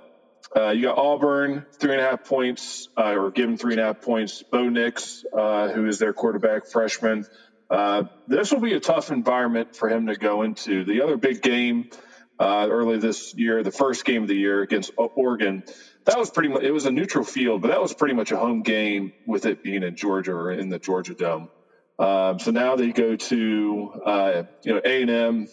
[0.56, 3.86] uh, you got Auburn, three and a half points, uh, or given three and a
[3.86, 4.43] half points.
[4.52, 7.26] Bo Nix, uh, who is their quarterback freshman.
[7.72, 10.86] Uh, this will be a tough environment for him to go into.
[10.86, 11.86] The other big game
[12.40, 15.64] uh, early this year, the first game of the year against Oregon,
[16.08, 18.38] that was pretty much, it was a neutral field, but that was pretty much a
[18.38, 21.50] home game with it being in Georgia or in the Georgia Dome.
[22.00, 25.48] Um, so now they go to uh, you know A and M,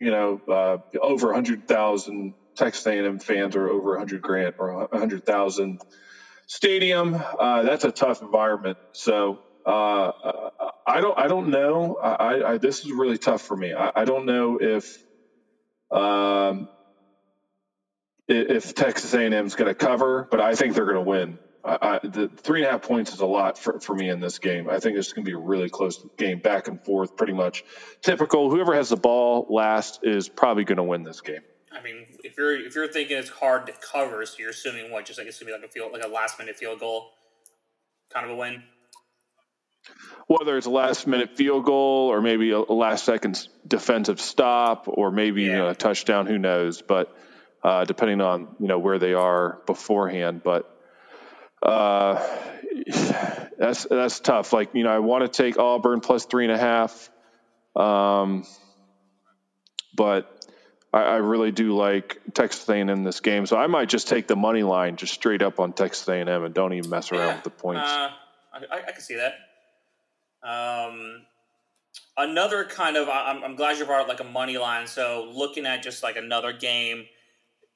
[0.00, 4.54] you know uh, over hundred thousand Texas A and M fans are over hundred grand
[4.58, 5.78] or hundred thousand
[6.48, 7.14] stadium.
[7.38, 8.78] Uh, that's a tough environment.
[8.92, 10.12] So uh,
[10.86, 11.96] I don't I don't know.
[12.02, 13.72] I, I, this is really tough for me.
[13.72, 14.98] I, I don't know if
[15.90, 16.68] um,
[18.28, 21.38] if Texas A&M is going to cover, but I think they're going to win.
[21.64, 24.20] I, I, the three and a half points is a lot for, for me in
[24.20, 24.68] this game.
[24.68, 27.64] I think it's going to be a really close game, back and forth, pretty much
[28.00, 28.50] typical.
[28.50, 31.42] Whoever has the ball last is probably going to win this game.
[31.70, 35.06] I mean, if you're if you're thinking it's hard to cover, so you're assuming what?
[35.06, 37.10] Just like it's going to be like a field, like a last minute field goal,
[38.12, 38.62] kind of a win.
[40.26, 45.10] Whether it's a last minute field goal or maybe a last second defensive stop or
[45.10, 45.70] maybe yeah.
[45.70, 46.80] a touchdown, who knows?
[46.80, 47.14] But
[47.62, 50.42] uh, depending on you know where they are beforehand.
[50.42, 50.68] But
[51.62, 52.20] uh,
[53.58, 54.52] that's that's tough.
[54.52, 57.10] Like you know, I want to take Auburn plus three and a half,
[57.76, 58.44] um,
[59.94, 60.46] but
[60.92, 63.46] I, I, really do like Texas A&M in this game.
[63.46, 66.52] So I might just take the money line, just straight up on Texas A&M, and
[66.52, 67.82] don't even mess around yeah, with the points.
[67.82, 68.10] Uh,
[68.52, 69.34] I, I, can see that.
[70.42, 71.22] Um,
[72.16, 74.86] another kind of I'm, I'm glad you brought up like a money line.
[74.86, 77.04] So looking at just like another game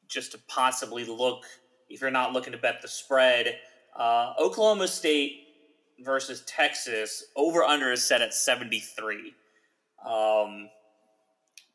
[0.08, 1.44] just to possibly look
[1.88, 3.58] if you're not looking to bet the spread.
[3.96, 5.46] Uh, Oklahoma State
[6.00, 9.34] versus Texas over under is set at 73.
[10.04, 10.68] Um,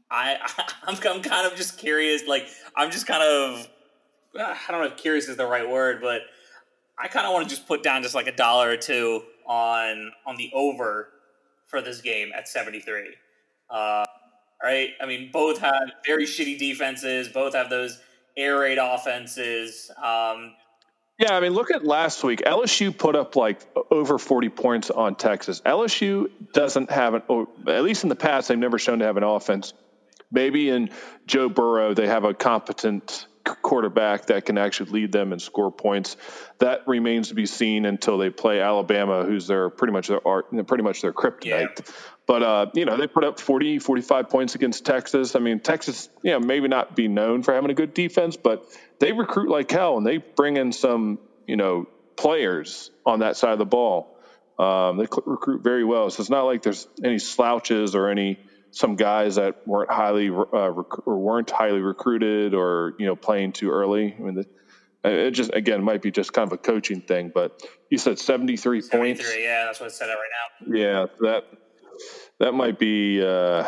[0.10, 0.38] I,
[0.84, 2.28] I'm, I'm kind of just curious.
[2.28, 3.68] Like, I'm just kind of,
[4.38, 6.22] I don't know if curious is the right word, but
[7.00, 10.14] I kind of want to just put down just like a dollar or two on
[10.26, 11.10] on the over
[11.68, 13.10] for this game at 73.
[13.70, 14.06] Uh,
[14.64, 14.90] right?
[15.02, 17.28] I mean, both have very shitty defenses.
[17.28, 18.00] Both have those
[18.38, 19.92] air raid offenses.
[19.98, 20.54] Um,
[21.20, 22.42] yeah, I mean, look at last week.
[22.46, 23.62] LSU put up like
[23.92, 25.62] over 40 points on Texas.
[25.62, 29.24] LSU doesn't have an, at least in the past, they've never shown to have an
[29.24, 29.74] offense.
[30.32, 30.90] Maybe in
[31.28, 36.18] Joe Burrow, they have a competent quarterback that can actually lead them and score points.
[36.60, 40.52] That remains to be seen until they play Alabama, who's their pretty much their art,
[40.68, 41.46] pretty much their kryptonite.
[41.46, 41.68] Yeah.
[42.28, 45.36] But uh, you know, they put up 40, 45 points against Texas.
[45.36, 48.66] I mean, Texas, you know, maybe not be known for having a good defense, but
[49.00, 53.54] they recruit like hell and they bring in some, you know, players on that side
[53.54, 54.16] of the ball.
[54.60, 58.38] Um, they recruit very well, so it's not like there's any slouches or any
[58.72, 63.52] some guys that weren't highly uh, rec- or weren't highly recruited or you know playing
[63.52, 64.16] too early.
[64.18, 64.46] I mean, the,
[65.04, 67.32] it just again might be just kind of a coaching thing.
[67.34, 69.22] But you said seventy three points.
[69.38, 70.76] Yeah, that's what I said right now.
[70.76, 71.46] Yeah, that
[72.40, 73.22] that might be.
[73.22, 73.64] Uh,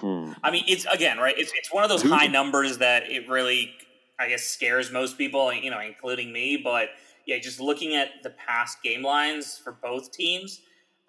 [0.00, 0.32] hmm.
[0.42, 1.34] I mean, it's again right.
[1.36, 3.72] It's it's one of those high numbers that it really,
[4.18, 5.52] I guess, scares most people.
[5.52, 6.56] You know, including me.
[6.56, 6.90] But
[7.26, 10.60] yeah, just looking at the past game lines for both teams,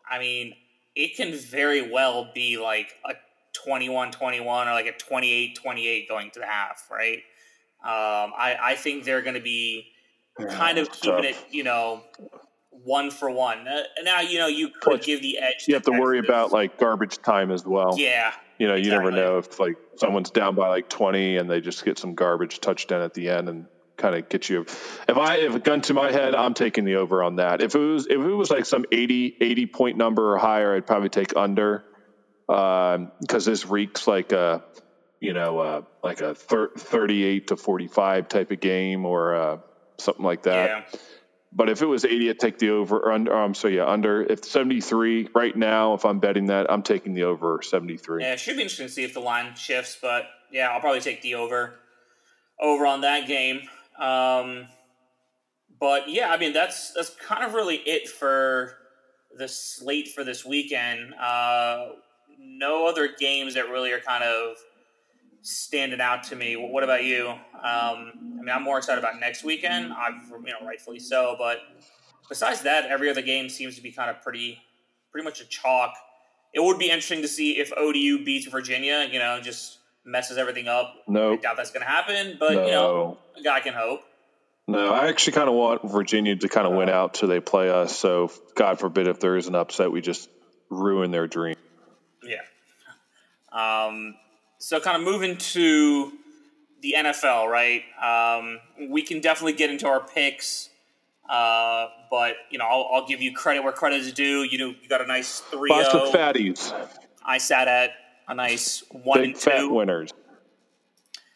[0.09, 0.53] I mean,
[0.95, 3.13] it can very well be like a
[3.53, 7.19] 21 21 or like a 28 28 going to the half, right?
[7.83, 9.87] Um, I, I think they're going to be
[10.49, 11.25] kind of keeping tough.
[11.25, 12.01] it, you know,
[12.83, 13.67] one for one.
[13.67, 15.65] Uh, now, you know, you could give the edge.
[15.67, 16.01] You have to Texas.
[16.01, 17.95] worry about like garbage time as well.
[17.97, 18.33] Yeah.
[18.57, 19.11] You know, you exactly.
[19.11, 22.59] never know if like someone's down by like 20 and they just get some garbage
[22.59, 23.65] touchdown at the end and
[23.97, 24.61] kind of get you.
[24.61, 27.61] If I if a gun to my head, I'm taking the over on that.
[27.61, 30.87] If it was if it was like some 80 80 point number or higher, I'd
[30.87, 31.83] probably take under
[32.47, 34.63] because um, this reeks like a
[35.19, 39.57] you know uh, like a thir- 38 to 45 type of game or uh,
[39.97, 40.69] something like that.
[40.69, 40.99] Yeah.
[41.55, 42.97] But if it was 80, I'd take the over.
[42.97, 44.23] Or under, um, so yeah, under.
[44.23, 48.23] If 73 right now, if I'm betting that, I'm taking the over 73.
[48.23, 49.97] Yeah, it should be interesting to see if the line shifts.
[50.01, 51.75] But yeah, I'll probably take the over
[52.59, 53.61] over on that game.
[53.99, 54.67] Um,
[55.79, 58.77] but yeah, I mean that's that's kind of really it for
[59.37, 61.13] the slate for this weekend.
[61.13, 61.89] Uh,
[62.43, 64.57] no other games that really are kind of
[65.41, 66.55] standing out to me.
[66.55, 67.27] What about you?
[67.29, 69.93] Um, I mean, I'm more excited about next weekend.
[69.93, 71.35] I'm, you know, rightfully so.
[71.37, 71.59] But
[72.29, 74.59] besides that, every other game seems to be kind of pretty,
[75.11, 75.93] pretty much a chalk.
[76.53, 79.07] It would be interesting to see if ODU beats Virginia.
[79.11, 80.93] You know, just messes everything up.
[81.07, 82.37] No, I doubt that's going to happen.
[82.39, 82.65] But no.
[82.65, 84.01] you know, a guy can hope.
[84.65, 87.69] No, I actually kind of want Virginia to kind of win out till they play
[87.69, 87.97] us.
[87.97, 90.29] So, God forbid if there is an upset, we just
[90.69, 91.57] ruin their dream.
[92.25, 92.41] Yeah.
[93.51, 94.15] Um,
[94.57, 96.11] so, kind of moving to
[96.81, 97.83] the NFL, right?
[98.01, 98.59] Um,
[98.89, 100.69] we can definitely get into our picks,
[101.29, 104.43] uh, but you know, I'll, I'll, give you credit where credit is due.
[104.43, 105.69] You know, you got a nice three.
[105.69, 106.73] Lots of fatties.
[107.25, 107.91] I sat at
[108.27, 109.49] a nice one Big and two.
[109.49, 110.11] Fat winners.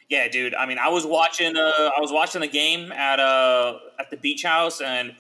[0.10, 0.56] Yeah, dude.
[0.56, 1.56] I mean, I was watching.
[1.58, 5.15] Uh, I was watching the game at uh at the beach house, and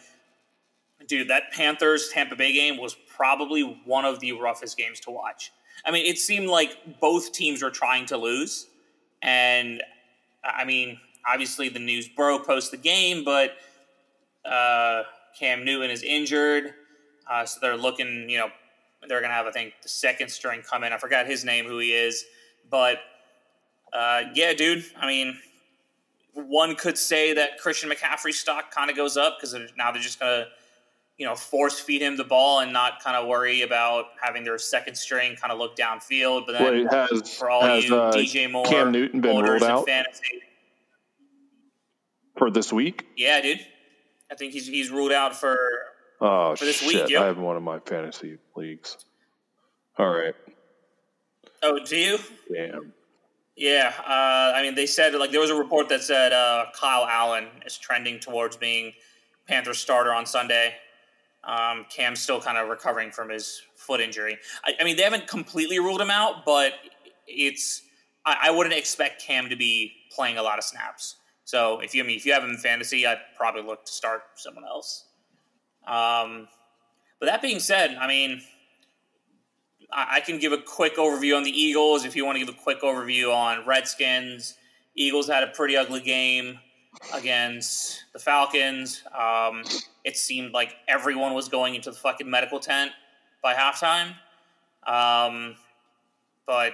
[1.07, 5.51] dude, that Panthers Tampa Bay game was probably one of the roughest games to watch.
[5.85, 8.67] I mean, it seemed like both teams were trying to lose,
[9.21, 9.81] and
[10.43, 13.57] I mean, obviously the news broke post the game, but
[14.45, 15.03] uh,
[15.37, 16.73] Cam Newton is injured,
[17.29, 18.29] uh, so they're looking.
[18.29, 18.49] You know,
[19.07, 20.93] they're gonna have I think the second string come in.
[20.93, 22.25] I forgot his name, who he is,
[22.69, 22.99] but
[23.93, 24.85] uh, yeah, dude.
[24.97, 25.37] I mean,
[26.33, 30.19] one could say that Christian McCaffrey stock kind of goes up because now they're just
[30.19, 30.47] gonna
[31.17, 34.57] you know, force feed him the ball and not kind of worry about having their
[34.59, 36.45] second string kind of look downfield.
[36.45, 39.63] But then Wait, has, for all has, you uh, DJ Moore Cam Newton been ruled
[39.63, 40.41] out fantasy,
[42.37, 43.07] for this week?
[43.17, 43.59] yeah, dude,
[44.31, 45.57] I think he's he's ruled out for.
[46.19, 46.87] Oh For this shit!
[47.03, 47.21] week, yep.
[47.21, 48.97] I have one of my fantasy leagues.
[49.99, 50.33] All right,
[51.63, 52.17] Oh, do you?
[52.53, 52.93] damn.
[53.55, 57.05] Yeah, uh, I mean, they said like there was a report that said uh, Kyle
[57.07, 58.93] Allen is trending towards being
[59.47, 60.75] Panthers starter on Sunday.
[61.43, 64.37] Um, Cam's still kind of recovering from his foot injury.
[64.65, 66.73] I, I mean, they haven't completely ruled him out, but
[67.27, 67.81] it's
[68.25, 71.15] I, I wouldn't expect Cam to be playing a lot of snaps.
[71.45, 73.91] So if you I mean if you have him in fantasy, I'd probably look to
[73.91, 75.05] start someone else.
[75.87, 76.49] Um,
[77.19, 78.41] but that being said, I mean,
[79.91, 82.03] I, I can give a quick overview on the Eagles.
[82.03, 84.55] If you want to give a quick overview on Redskins,
[84.95, 86.59] Eagles had a pretty ugly game
[87.13, 89.03] against the Falcons.
[89.17, 89.63] Um,
[90.03, 92.91] it seemed like everyone was going into the fucking medical tent
[93.43, 94.15] by halftime.
[94.85, 95.55] Um,
[96.45, 96.73] but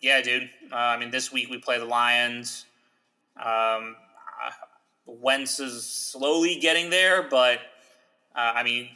[0.00, 0.50] yeah, dude.
[0.70, 2.66] Uh, I mean, this week we play the Lions.
[3.36, 3.96] Um,
[4.44, 4.50] uh,
[5.06, 7.60] Wentz is slowly getting there, but
[8.34, 8.88] uh, I mean,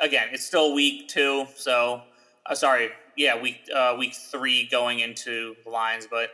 [0.00, 1.46] again, it's still week two.
[1.56, 2.02] So,
[2.46, 6.30] uh, sorry, yeah, week uh, week three going into the Lions, but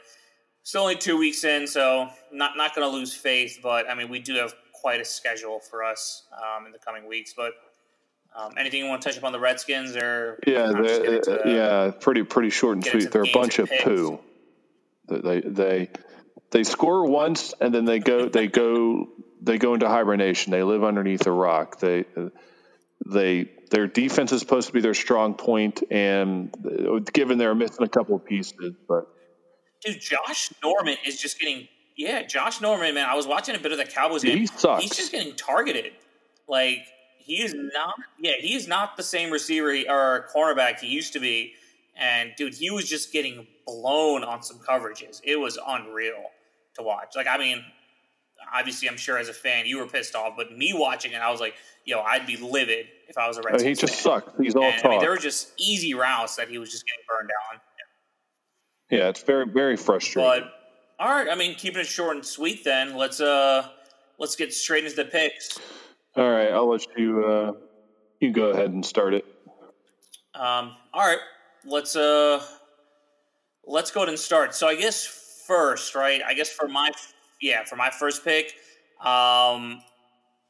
[0.63, 1.67] still only two weeks in.
[1.67, 3.61] So, not not going to lose faith.
[3.63, 7.07] But I mean, we do have quite a schedule for us um, in the coming
[7.07, 7.35] weeks.
[7.37, 7.53] But
[8.37, 11.07] um, anything you want to touch up on the Redskins or Yeah, I'm just they,
[11.07, 13.11] getting to the- yeah, pretty pretty short and sweet.
[13.11, 13.85] They're a bunch of picks.
[13.85, 14.21] poo.
[15.09, 15.91] They they
[16.51, 19.09] they score once and then they go they go
[19.43, 20.53] they go into hibernation.
[20.53, 21.81] They live underneath a rock.
[21.81, 22.05] They
[23.05, 27.85] they their defense is supposed to be their strong point, and uh, given they're missing
[27.85, 29.09] a couple of pieces, but
[29.85, 33.07] Dude, Josh Norman is just getting yeah, Josh Norman, man.
[33.09, 34.39] I was watching a bit of the Cowboys game.
[34.39, 34.83] he sucks.
[34.83, 35.93] He's just getting targeted.
[36.49, 36.87] Like
[37.19, 41.21] he is not yeah, he is not the same receiver or cornerback he used to
[41.21, 41.53] be.
[41.97, 45.21] And dude, he was just getting blown on some coverages.
[45.23, 46.25] It was unreal
[46.77, 47.15] to watch.
[47.17, 47.63] Like I mean,
[48.55, 51.31] obviously I'm sure as a fan you were pissed off, but me watching it, I
[51.31, 54.23] was like, yo, I'd be livid if I was a uh, Redskins he just fan.
[54.23, 54.33] sucks.
[54.39, 54.91] He's all And, I talk.
[54.93, 57.61] mean, there were just easy routes that he was just getting burned down.
[58.91, 60.45] Yeah, it's very very frustrating.
[60.45, 60.53] But
[60.99, 62.65] all right, I mean, keeping it short and sweet.
[62.65, 63.69] Then let's uh
[64.19, 65.59] let's get straight into the picks.
[66.17, 67.53] all right, I'll let you uh,
[68.21, 69.25] you go ahead and start it.
[70.35, 71.19] Um, all right,
[71.65, 72.45] let's uh
[73.67, 74.55] let's go ahead and start.
[74.55, 75.07] So I guess
[75.47, 76.21] first, right?
[76.27, 76.91] I guess for my
[77.41, 78.55] yeah for my first pick,
[79.01, 79.83] um,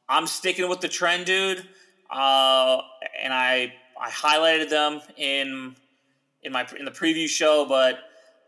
[0.09, 1.67] I'm sticking with the trend, dude.
[2.09, 2.81] Uh,
[3.21, 5.75] and I I highlighted them in
[6.43, 7.99] in my in the preview show, but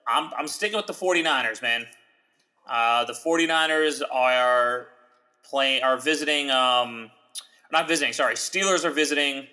[0.08, 1.86] I'm I'm sticking with the 49ers, man.
[2.70, 4.88] Uh, the 49ers are
[5.44, 7.12] playing are visiting um
[7.72, 8.36] not visiting, sorry.
[8.36, 9.48] Steelers are visiting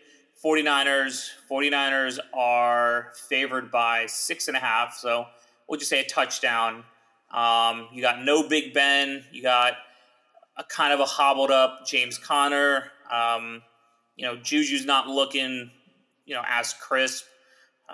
[0.44, 1.30] 49ers.
[1.50, 5.26] 49ers are favored by six and a half, so
[5.68, 6.84] we'll just say a touchdown.
[7.32, 9.24] Um, you got no Big Ben.
[9.32, 9.74] You got
[10.58, 12.90] a kind of a hobbled up James Conner.
[13.10, 13.62] Um,
[14.16, 15.70] you know, Juju's not looking,
[16.26, 17.24] you know, as crisp.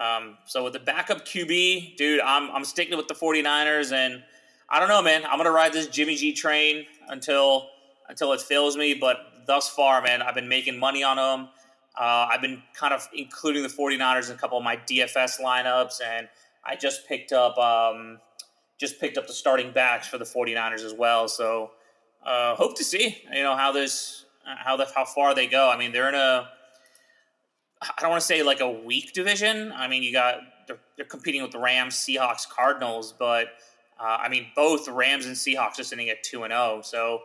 [0.01, 4.23] Um, so with the backup QB, dude, I'm, I'm sticking with the 49ers and
[4.69, 5.25] I don't know, man.
[5.25, 7.69] I'm gonna ride this Jimmy G train until
[8.09, 8.95] until it fails me.
[8.95, 11.49] But thus far, man, I've been making money on them.
[11.97, 16.01] Uh, I've been kind of including the 49ers in a couple of my DFS lineups,
[16.05, 16.29] and
[16.65, 18.19] I just picked up um,
[18.79, 21.29] just picked up the starting backs for the 49ers as well.
[21.29, 21.71] So
[22.25, 25.71] uh, hope to see you know how this how the how far they go.
[25.71, 26.49] I mean, they're in a
[27.83, 29.73] I don't want to say like a weak division.
[29.73, 33.49] I mean, you got they're, they're competing with the Rams, Seahawks, Cardinals, but
[34.01, 36.81] uh, I mean both Rams and Seahawks are sitting at two and zero.
[36.83, 37.23] So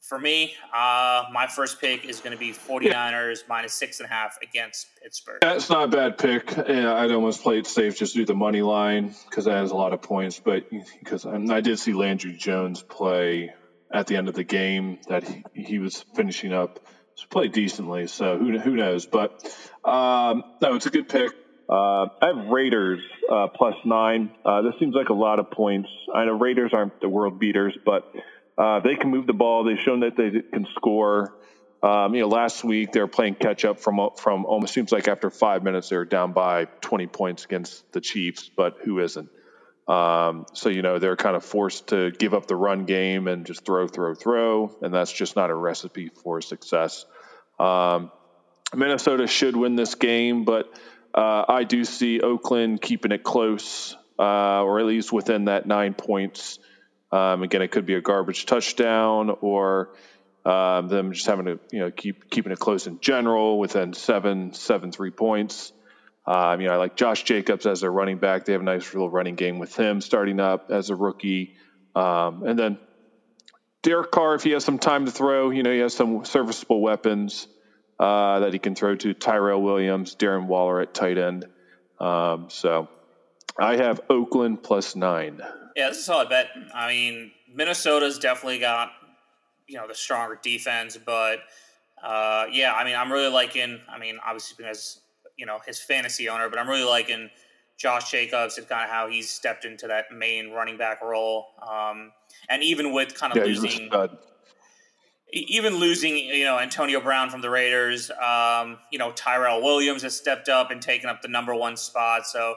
[0.00, 4.12] for me, uh, my first pick is going to be 49ers minus six and a
[4.12, 5.38] half against Pittsburgh.
[5.42, 6.56] That's not a bad pick.
[6.68, 9.76] Yeah, I'd almost play it safe, just do the money line because that has a
[9.76, 10.40] lot of points.
[10.42, 13.52] But because I did see Landry Jones play
[13.92, 16.80] at the end of the game that he, he was finishing up,
[17.24, 18.06] played decently.
[18.06, 19.06] So who who knows?
[19.06, 19.44] But
[19.84, 21.32] um, no, it's a good pick.
[21.68, 23.00] Uh, I have Raiders
[23.30, 24.30] uh, plus nine.
[24.44, 25.88] Uh, this seems like a lot of points.
[26.14, 28.10] I know Raiders aren't the world beaters, but
[28.56, 29.64] uh, they can move the ball.
[29.64, 31.34] They've shown that they can score.
[31.82, 35.06] Um, you know, last week they were playing catch up from from almost seems like
[35.08, 39.28] after five minutes they were down by 20 points against the Chiefs, but who isn't?
[39.88, 43.46] Um, so you know they're kind of forced to give up the run game and
[43.46, 47.06] just throw, throw, throw, and that's just not a recipe for success.
[47.58, 48.12] Um,
[48.74, 50.70] Minnesota should win this game, but
[51.14, 55.94] uh, I do see Oakland keeping it close, uh, or at least within that nine
[55.94, 56.58] points.
[57.10, 59.94] Um, again, it could be a garbage touchdown, or
[60.44, 64.52] um, them just having to you know keep keeping it close in general within seven,
[64.52, 65.72] seven three points.
[66.28, 68.44] Um, you know, I like Josh Jacobs as their running back.
[68.44, 71.54] They have a nice little running game with him starting up as a rookie.
[71.94, 72.78] Um, and then
[73.80, 76.82] Derek Carr, if he has some time to throw, you know, he has some serviceable
[76.82, 77.48] weapons
[77.98, 81.46] uh, that he can throw to Tyrell Williams, Darren Waller at tight end.
[81.98, 82.90] Um, so
[83.58, 85.40] I have Oakland plus nine.
[85.76, 86.48] Yeah, this is a solid bet.
[86.74, 88.90] I mean, Minnesota's definitely got,
[89.66, 91.38] you know, the stronger defense, but
[92.04, 95.00] uh, yeah, I mean, I'm really liking, I mean, obviously because
[95.38, 97.30] you know his fantasy owner, but I'm really liking
[97.78, 101.46] Josh Jacobs and kind of how he's stepped into that main running back role.
[101.62, 102.12] Um,
[102.48, 103.90] and even with kind of yeah, losing,
[105.32, 110.16] even losing, you know, Antonio Brown from the Raiders, um, you know, Tyrell Williams has
[110.16, 112.26] stepped up and taken up the number one spot.
[112.26, 112.56] So,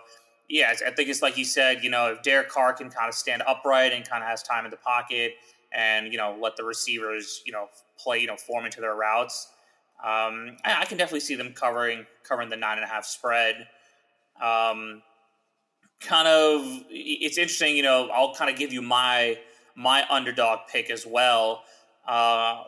[0.49, 3.13] yeah, I think it's like you said, you know, if Derek Carr can kind of
[3.13, 5.33] stand upright and kind of has time in the pocket
[5.71, 7.67] and, you know, let the receivers, you know,
[7.97, 9.50] play, you know, form into their routes,
[10.03, 13.67] um, I, I, can definitely see them covering covering the nine and a half spread.
[14.41, 15.03] Um,
[15.99, 17.77] kind of, it's interesting.
[17.77, 19.37] You know, I'll kind of give you my
[19.75, 21.63] my underdog pick as well.
[22.07, 22.63] Uh,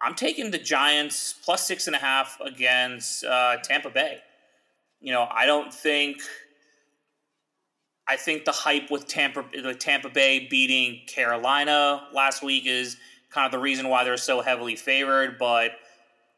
[0.00, 4.18] I'm taking the Giants plus six and a half against uh, Tampa Bay.
[5.00, 6.18] You know, I don't think.
[8.10, 12.96] I think the hype with Tampa, the Tampa Bay beating Carolina last week is
[13.30, 15.38] kind of the reason why they're so heavily favored.
[15.38, 15.72] But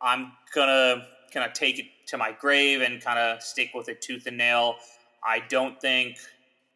[0.00, 4.02] I'm gonna kind of take it to my grave and kind of stick with it
[4.02, 4.76] tooth and nail.
[5.24, 6.18] I don't think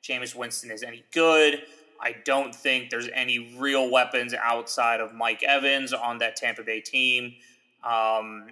[0.03, 1.63] Jameis Winston is any good.
[2.01, 6.81] I don't think there's any real weapons outside of Mike Evans on that Tampa Bay
[6.81, 7.35] team.
[7.83, 8.49] Um,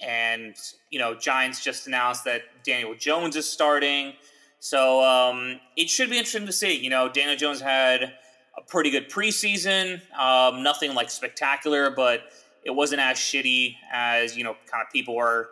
[0.00, 0.54] and,
[0.90, 4.14] you know, Giants just announced that Daniel Jones is starting.
[4.60, 6.76] So um, it should be interesting to see.
[6.78, 8.14] You know, Daniel Jones had
[8.56, 12.20] a pretty good preseason, um, nothing like spectacular, but
[12.64, 15.48] it wasn't as shitty as you know kind of people were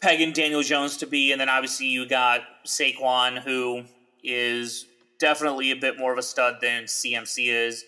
[0.00, 3.84] pegging Daniel Jones to be, and then obviously you got Saquon, who
[4.22, 4.86] is
[5.18, 7.84] definitely a bit more of a stud than CMC is.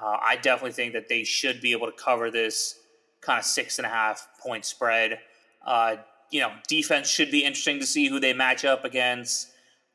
[0.00, 2.78] Uh, I definitely think that they should be able to cover this
[3.22, 5.18] kind of six and a half point spread.
[5.64, 5.96] Uh,
[6.30, 9.48] you know, defense should be interesting to see who they match up against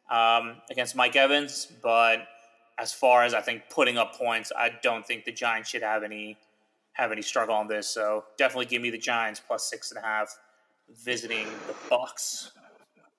[0.09, 2.27] um, against Mike Evans, but
[2.77, 6.03] as far as I think putting up points, I don't think the Giants should have
[6.03, 6.37] any
[6.93, 7.87] have any struggle on this.
[7.87, 10.37] So definitely give me the Giants plus six and a half
[11.03, 12.51] visiting the Bucks.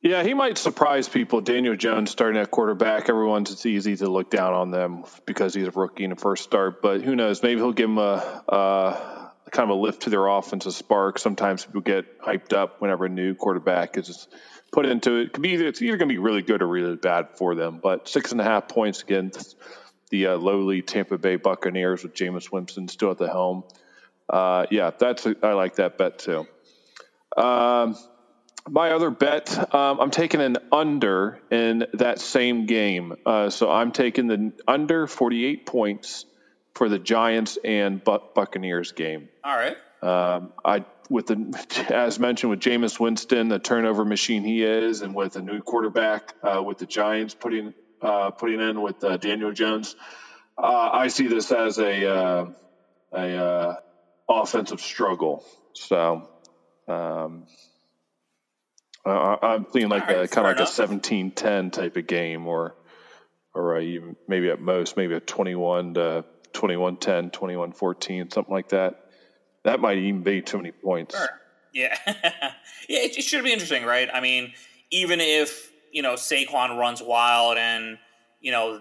[0.02, 1.40] Yeah, he might surprise people.
[1.40, 3.08] Daniel Jones starting at quarterback.
[3.08, 6.42] Everyone's it's easy to look down on them because he's a rookie in a first
[6.42, 6.82] start.
[6.82, 7.40] But who knows?
[7.40, 11.20] Maybe he'll give them a, a kind of a lift to their offense, a spark.
[11.20, 14.26] Sometimes people get hyped up whenever a new quarterback is
[14.72, 15.26] put into it.
[15.26, 17.54] it could be either, it's either going to be really good or really bad for
[17.54, 17.78] them.
[17.80, 19.56] But six and a half points against
[20.12, 23.64] the uh, lowly Tampa Bay Buccaneers with Jameis Winston still at the helm.
[24.28, 26.46] Uh, yeah, that's a, I like that bet too.
[27.36, 27.96] Um,
[28.68, 33.14] my other bet, um, I'm taking an under in that same game.
[33.24, 36.26] Uh, so I'm taking the under 48 points
[36.74, 39.30] for the Giants and Buccaneers game.
[39.42, 39.76] All right.
[40.02, 45.14] Um, I with the as mentioned with Jameis Winston, the turnover machine he is, and
[45.14, 49.52] with a new quarterback uh, with the Giants putting uh, putting in with uh, Daniel
[49.52, 49.96] Jones.
[50.58, 52.46] Uh, I see this as a uh,
[53.12, 53.76] a uh,
[54.28, 55.44] offensive struggle.
[55.74, 56.28] So
[56.88, 57.46] um,
[59.04, 60.78] I'm thinking like right, a kind of like enough.
[60.78, 62.74] a 17-10 type of game, or
[63.54, 69.06] or even maybe at most maybe a 21 to 21-10, 21-14, something like that.
[69.64, 71.16] That might even be too many points.
[71.16, 71.28] Sure.
[71.72, 72.12] Yeah, yeah,
[72.88, 74.08] it, it should be interesting, right?
[74.12, 74.52] I mean,
[74.90, 77.98] even if you know Saquon runs wild, and
[78.40, 78.80] you know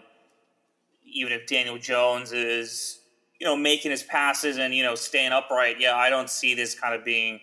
[1.05, 2.99] even if Daniel Jones is
[3.39, 6.73] you know making his passes and you know staying upright, yeah, I don't see this
[6.73, 7.39] kind of being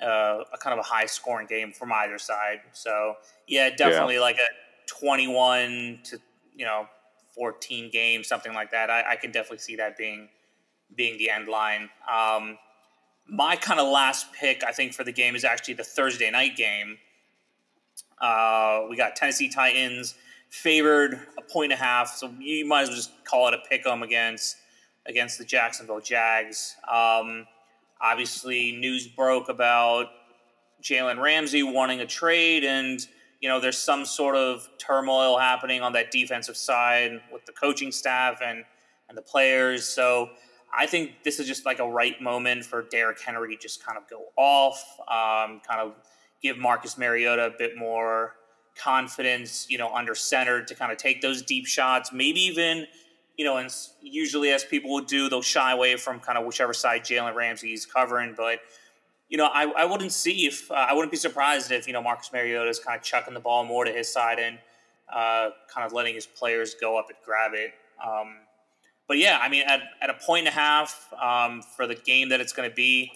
[0.00, 2.60] uh, a kind of a high scoring game from either side.
[2.72, 3.14] So
[3.48, 4.20] yeah, definitely yeah.
[4.20, 4.48] like a
[4.86, 6.18] twenty one to
[6.54, 6.86] you know
[7.34, 8.90] fourteen game, something like that.
[8.90, 10.28] I, I can definitely see that being
[10.94, 11.88] being the end line.
[12.12, 12.58] Um,
[13.28, 16.56] my kind of last pick, I think, for the game is actually the Thursday night
[16.56, 16.98] game.
[18.20, 20.14] Uh, we got Tennessee Titans
[20.50, 23.58] favored a point and a half, so you might as well just call it a
[23.68, 24.56] pick 'em against
[25.06, 26.76] against the Jacksonville Jags.
[26.86, 27.46] Um,
[28.00, 30.08] obviously news broke about
[30.82, 33.06] Jalen Ramsey wanting a trade, and
[33.40, 37.92] you know there's some sort of turmoil happening on that defensive side with the coaching
[37.92, 38.64] staff and
[39.08, 39.84] and the players.
[39.86, 40.30] So
[40.76, 43.98] I think this is just like a right moment for Derrick Henry to just kind
[43.98, 45.94] of go off, um, kind of
[46.42, 48.34] give Marcus Mariota a bit more
[48.76, 52.86] confidence, you know, under center to kind of take those deep shots, maybe even
[53.40, 56.74] you know, and usually as people would do, they'll shy away from kind of whichever
[56.74, 58.34] side Jalen Ramsey is covering.
[58.36, 58.60] But
[59.30, 62.02] you know, I, I wouldn't see if uh, I wouldn't be surprised if you know
[62.02, 64.58] Marcus Mariota is kind of chucking the ball more to his side and
[65.10, 67.72] uh, kind of letting his players go up and grab it.
[68.06, 68.40] Um,
[69.08, 72.28] but yeah, I mean, at, at a point and a half um, for the game
[72.28, 73.10] that it's going to be,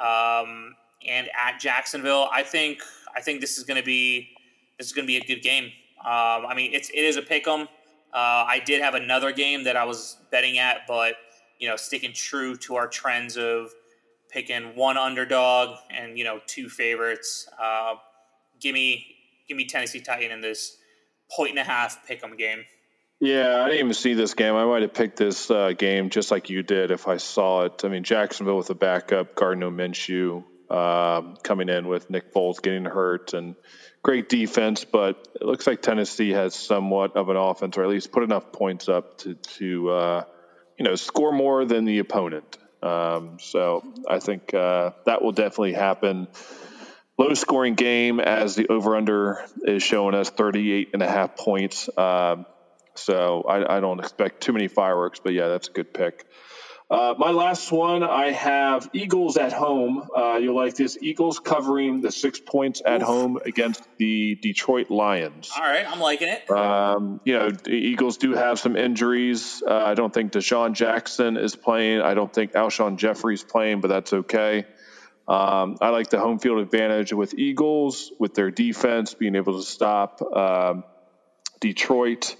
[0.00, 0.76] um,
[1.06, 2.80] and at Jacksonville, I think
[3.16, 4.28] I think this is going to be
[4.78, 5.64] this is going to be a good game.
[6.00, 7.62] Um, I mean, it's it is a pick 'em.
[8.12, 11.16] Uh, I did have another game that I was betting at, but
[11.58, 13.70] you know, sticking true to our trends of
[14.30, 17.48] picking one underdog and you know two favorites.
[17.60, 17.94] Uh,
[18.60, 19.16] give me
[19.48, 20.76] give me Tennessee Titan in this
[21.30, 22.64] point and a half pick 'em game.
[23.20, 24.54] Yeah, I didn't even see this game.
[24.54, 27.84] I might have picked this uh, game just like you did if I saw it.
[27.84, 32.84] I mean, Jacksonville with a backup, Gardner Minshew uh, coming in with Nick Foles getting
[32.84, 33.54] hurt and
[34.02, 38.12] great defense, but it looks like Tennessee has somewhat of an offense, or at least
[38.12, 40.24] put enough points up to, to uh,
[40.78, 42.58] you know, score more than the opponent.
[42.82, 46.28] Um, so I think uh, that will definitely happen.
[47.18, 51.88] Low scoring game as the over under is showing us 38 and a half points.
[51.98, 52.46] Um,
[52.94, 56.26] so I, I, don't expect too many fireworks, but yeah, that's a good pick.
[56.90, 60.08] Uh, my last one, I have Eagles at home.
[60.16, 60.96] Uh, you'll like this.
[61.02, 63.06] Eagles covering the six points at Oof.
[63.06, 65.50] home against the Detroit Lions.
[65.54, 66.50] All right, I'm liking it.
[66.50, 69.62] Um, you know, the Eagles do have some injuries.
[69.66, 72.00] Uh, I don't think DeSean Jackson is playing.
[72.00, 74.64] I don't think Alshon Jeffery's playing, but that's okay.
[75.28, 79.66] Um, I like the home field advantage with Eagles, with their defense being able to
[79.66, 80.84] stop um,
[81.60, 82.34] Detroit.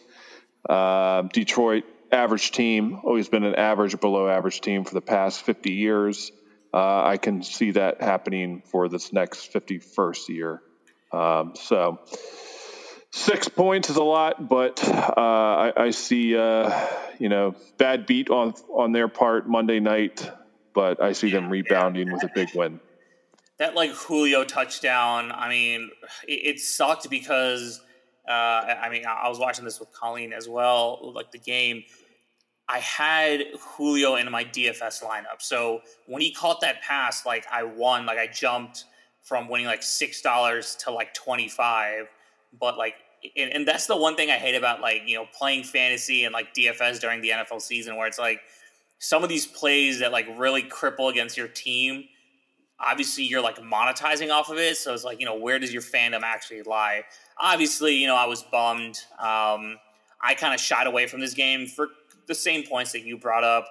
[0.66, 5.43] Uh, Detroit average team, always been an average or below average team for the past
[5.43, 6.33] 50 years.
[6.73, 10.63] Uh, I can see that happening for this next 51st year.
[11.13, 12.01] Um, so
[13.11, 16.87] six points is a lot, but uh, I, I, see uh,
[17.19, 20.31] you know bad beat on on their part Monday night,
[20.75, 22.81] but I see them rebounding with a big win.
[23.59, 25.33] That like Julio touchdown.
[25.33, 25.91] I mean,
[26.27, 27.81] it, it sucked because
[28.29, 31.83] uh, I mean, I was watching this with Colleen as well, like the game.
[32.68, 35.41] I had Julio in my DFS lineup.
[35.41, 38.85] So when he caught that pass, like I won, like I jumped
[39.22, 42.09] from winning like $6 to like 25.
[42.61, 42.95] But like,
[43.37, 46.35] and, and that's the one thing I hate about like, you know, playing fantasy and
[46.35, 48.41] like DFS during the NFL season where it's like
[48.99, 52.05] some of these plays that like really cripple against your team
[52.81, 54.76] obviously you're like monetizing off of it.
[54.76, 57.03] So it's like, you know, where does your fandom actually lie?
[57.39, 58.99] Obviously, you know, I was bummed.
[59.18, 59.79] Um,
[60.20, 61.89] I kind of shied away from this game for
[62.26, 63.66] the same points that you brought up.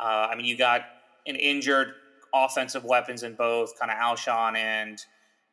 [0.00, 0.82] Uh, I mean, you got
[1.26, 1.94] an injured
[2.34, 5.04] offensive weapons in both kind of Alshon and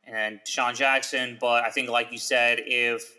[0.07, 3.15] and DeSean Jackson, but I think, like you said, if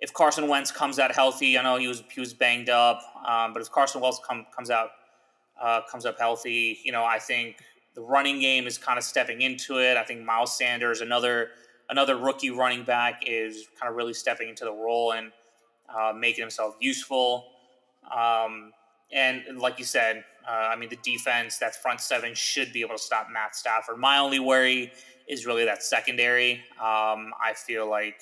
[0.00, 3.52] if Carson Wentz comes out healthy, I know he was he was banged up, um,
[3.52, 4.90] but if Carson Wentz come, comes out
[5.60, 7.56] uh, comes up healthy, you know, I think
[7.94, 9.96] the running game is kind of stepping into it.
[9.96, 11.50] I think Miles Sanders, another
[11.90, 15.30] another rookie running back, is kind of really stepping into the role and
[15.88, 17.46] uh, making himself useful.
[18.14, 18.72] Um,
[19.12, 22.96] and like you said, uh, I mean, the defense, that front seven should be able
[22.96, 23.98] to stop Matt Stafford.
[23.98, 24.92] My only worry
[25.28, 26.54] is really that secondary.
[26.80, 28.20] Um, I feel like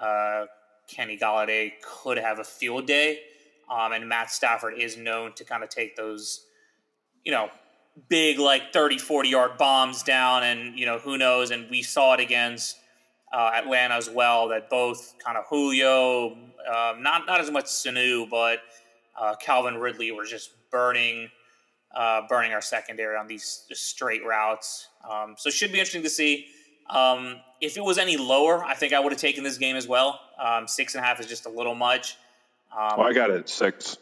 [0.00, 0.46] uh,
[0.88, 3.20] Kenny Golladay could have a field day,
[3.70, 6.46] um, and Matt Stafford is known to kind of take those,
[7.24, 7.50] you know,
[8.08, 12.14] big like 30 40 yard bombs down and you know who knows and we saw
[12.14, 12.76] it against
[13.32, 18.28] uh, atlanta as well that both kind of julio um, not not as much sanu
[18.28, 18.60] but
[19.20, 21.28] uh, calvin ridley were just burning
[21.94, 24.88] uh, burning our secondary on these straight routes.
[25.08, 26.46] Um, so it should be interesting to see.
[26.88, 29.86] Um, if it was any lower i think i would have taken this game as
[29.86, 30.18] well.
[30.42, 32.16] Um, six and a half is just a little much.
[32.76, 33.98] Um, well, i got it six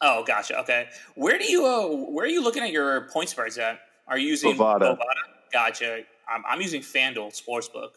[0.00, 0.58] Oh, gotcha.
[0.60, 3.80] Okay, where do you uh, where are you looking at your point spreads at?
[4.06, 4.80] Are you using Bovada?
[4.80, 4.98] Bovada?
[5.52, 6.02] Gotcha.
[6.28, 7.90] I'm, I'm using FanDuel Sportsbook.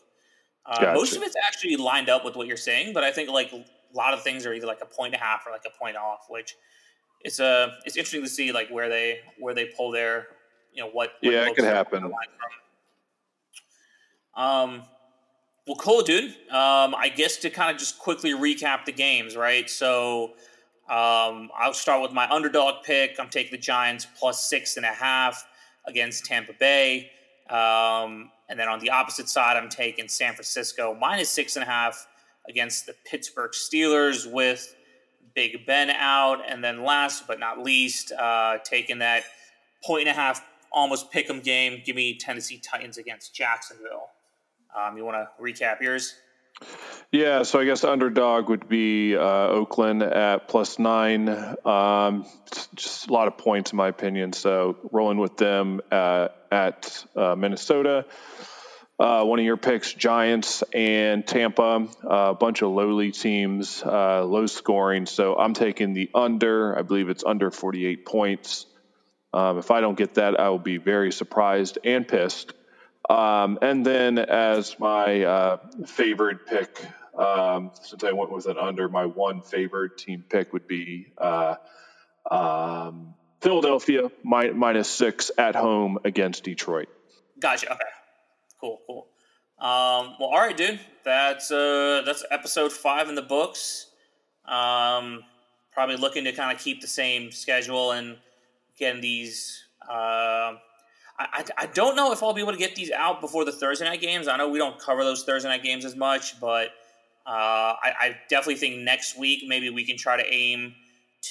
[0.65, 0.93] Uh, gotcha.
[0.93, 3.63] Most of it's actually lined up with what you're saying, but I think like a
[3.93, 5.97] lot of things are either like a point and a half or like a point
[5.97, 6.55] off, which
[7.21, 10.27] it's a uh, it's interesting to see like where they where they pull their
[10.73, 11.13] you know what.
[11.21, 12.11] what yeah, it could happen.
[14.35, 14.83] Um,
[15.67, 16.31] well, cool, dude.
[16.49, 19.69] Um, I guess to kind of just quickly recap the games, right?
[19.69, 20.33] So
[20.91, 23.17] um, I'll start with my underdog pick.
[23.19, 25.47] I'm taking the Giants plus six and a half.
[25.85, 27.09] against Tampa Bay.
[27.49, 31.65] Um, and then on the opposite side, I'm taking San Francisco minus six and a
[31.67, 32.07] half
[32.47, 34.75] against the Pittsburgh Steelers with
[35.33, 36.41] Big Ben out.
[36.47, 39.23] And then last but not least, uh, taking that
[39.83, 41.81] point and a half almost pick 'em game.
[41.85, 44.09] Give me Tennessee Titans against Jacksonville.
[44.75, 46.15] Um, you want to recap yours?
[47.11, 51.27] Yeah, so I guess underdog would be uh, Oakland at plus nine.
[51.27, 52.25] Um,
[52.75, 54.31] just a lot of points in my opinion.
[54.31, 58.05] So rolling with them uh, at uh, Minnesota.
[58.97, 64.45] Uh, one of your picks, Giants and Tampa, a bunch of lowly teams, uh, low
[64.45, 65.05] scoring.
[65.05, 66.77] So I'm taking the under.
[66.77, 68.67] I believe it's under 48 points.
[69.33, 72.53] Um, if I don't get that, I will be very surprised and pissed.
[73.11, 76.81] Um, and then as my uh, favorite pick,
[77.17, 81.55] um, since I went with an under, my one favorite team pick would be uh,
[82.29, 86.87] um, Philadelphia mi- minus six at home against Detroit.
[87.37, 87.73] Gotcha.
[87.73, 87.83] Okay.
[88.61, 88.79] Cool.
[88.87, 89.07] Cool.
[89.59, 90.79] Um, well, all right, dude.
[91.03, 93.87] That's uh, that's episode five in the books.
[94.45, 95.25] Um,
[95.73, 98.17] probably looking to kind of keep the same schedule and
[98.77, 99.65] getting these.
[99.89, 100.53] Uh,
[101.19, 103.85] I, I don't know if I'll be able to get these out before the Thursday
[103.85, 104.27] night games.
[104.27, 106.69] I know we don't cover those Thursday night games as much, but
[107.25, 110.73] uh, I, I, definitely think next week maybe we can try to aim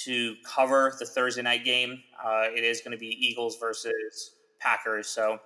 [0.05, 2.01] to cover the Thursday night game.
[2.23, 5.07] Uh, it is going to be Eagles versus Packers.
[5.07, 5.39] So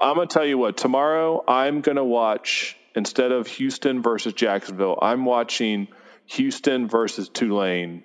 [0.00, 4.32] I'm going to tell you what, tomorrow I'm going to watch, instead of Houston versus
[4.32, 5.88] Jacksonville, I'm watching
[6.26, 8.02] Houston versus Tulane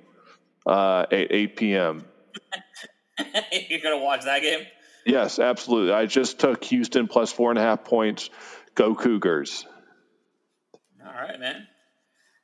[0.66, 2.06] uh, at 8 p.m.
[3.70, 4.66] You're going to watch that game?
[5.08, 5.94] Yes, absolutely.
[5.94, 8.30] I just took Houston plus four and a half points.
[8.76, 9.66] Go Cougars.
[11.06, 11.68] All right, man.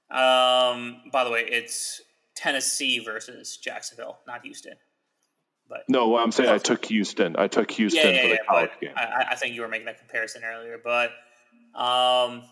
[0.09, 2.01] Um, by the way, it's
[2.35, 4.75] Tennessee versus Jacksonville, not Houston.
[5.69, 7.35] But no, I'm saying I took Houston.
[7.37, 8.91] I took Houston yeah, yeah, for the yeah, college game.
[8.95, 11.09] I, I, think you were making that comparison earlier, but
[11.73, 12.43] um,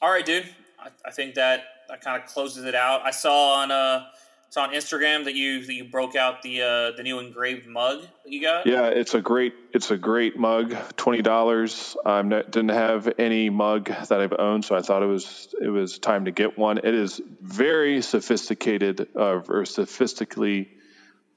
[0.00, 0.48] all right, dude.
[0.78, 3.02] I, I think that that kind of closes it out.
[3.04, 4.04] I saw on uh
[4.50, 8.02] saw on Instagram that you that you broke out the uh, the new engraved mug
[8.02, 8.66] that you got.
[8.66, 10.74] Yeah, it's a great it's a great mug.
[10.96, 11.96] Twenty dollars.
[12.04, 15.98] I didn't have any mug that I've owned, so I thought it was it was
[15.98, 16.78] time to get one.
[16.78, 20.70] It is very sophisticated uh, or sophistically.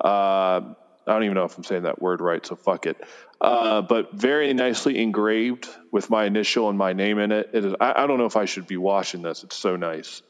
[0.04, 0.74] Uh,
[1.08, 2.98] I don't even know if I'm saying that word right, so fuck it.
[3.40, 7.50] Uh, but very nicely engraved with my initial and my name in it.
[7.54, 7.74] It is.
[7.82, 9.44] I, I don't know if I should be washing this.
[9.44, 10.22] It's so nice.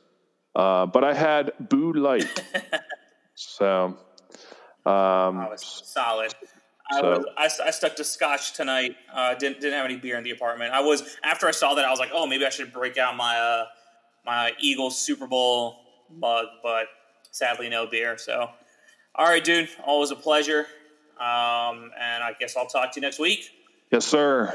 [0.56, 2.44] Uh, but I had Bud Light.
[3.36, 3.98] so.
[4.84, 6.34] Um, oh, solid.
[6.92, 8.96] I, was, I, I, stuck to scotch tonight.
[9.14, 10.74] Uh, didn't didn't have any beer in the apartment.
[10.74, 13.16] I was after I saw that I was like, oh, maybe I should break out
[13.16, 13.66] my uh,
[14.26, 15.78] my Eagles Super Bowl
[16.14, 16.88] mug, but
[17.32, 18.18] sadly no beer.
[18.18, 18.50] So,
[19.16, 20.66] all right, dude, always a pleasure.
[21.20, 23.50] Um, and I guess I'll talk to you next week.
[23.92, 24.54] Yes, sir.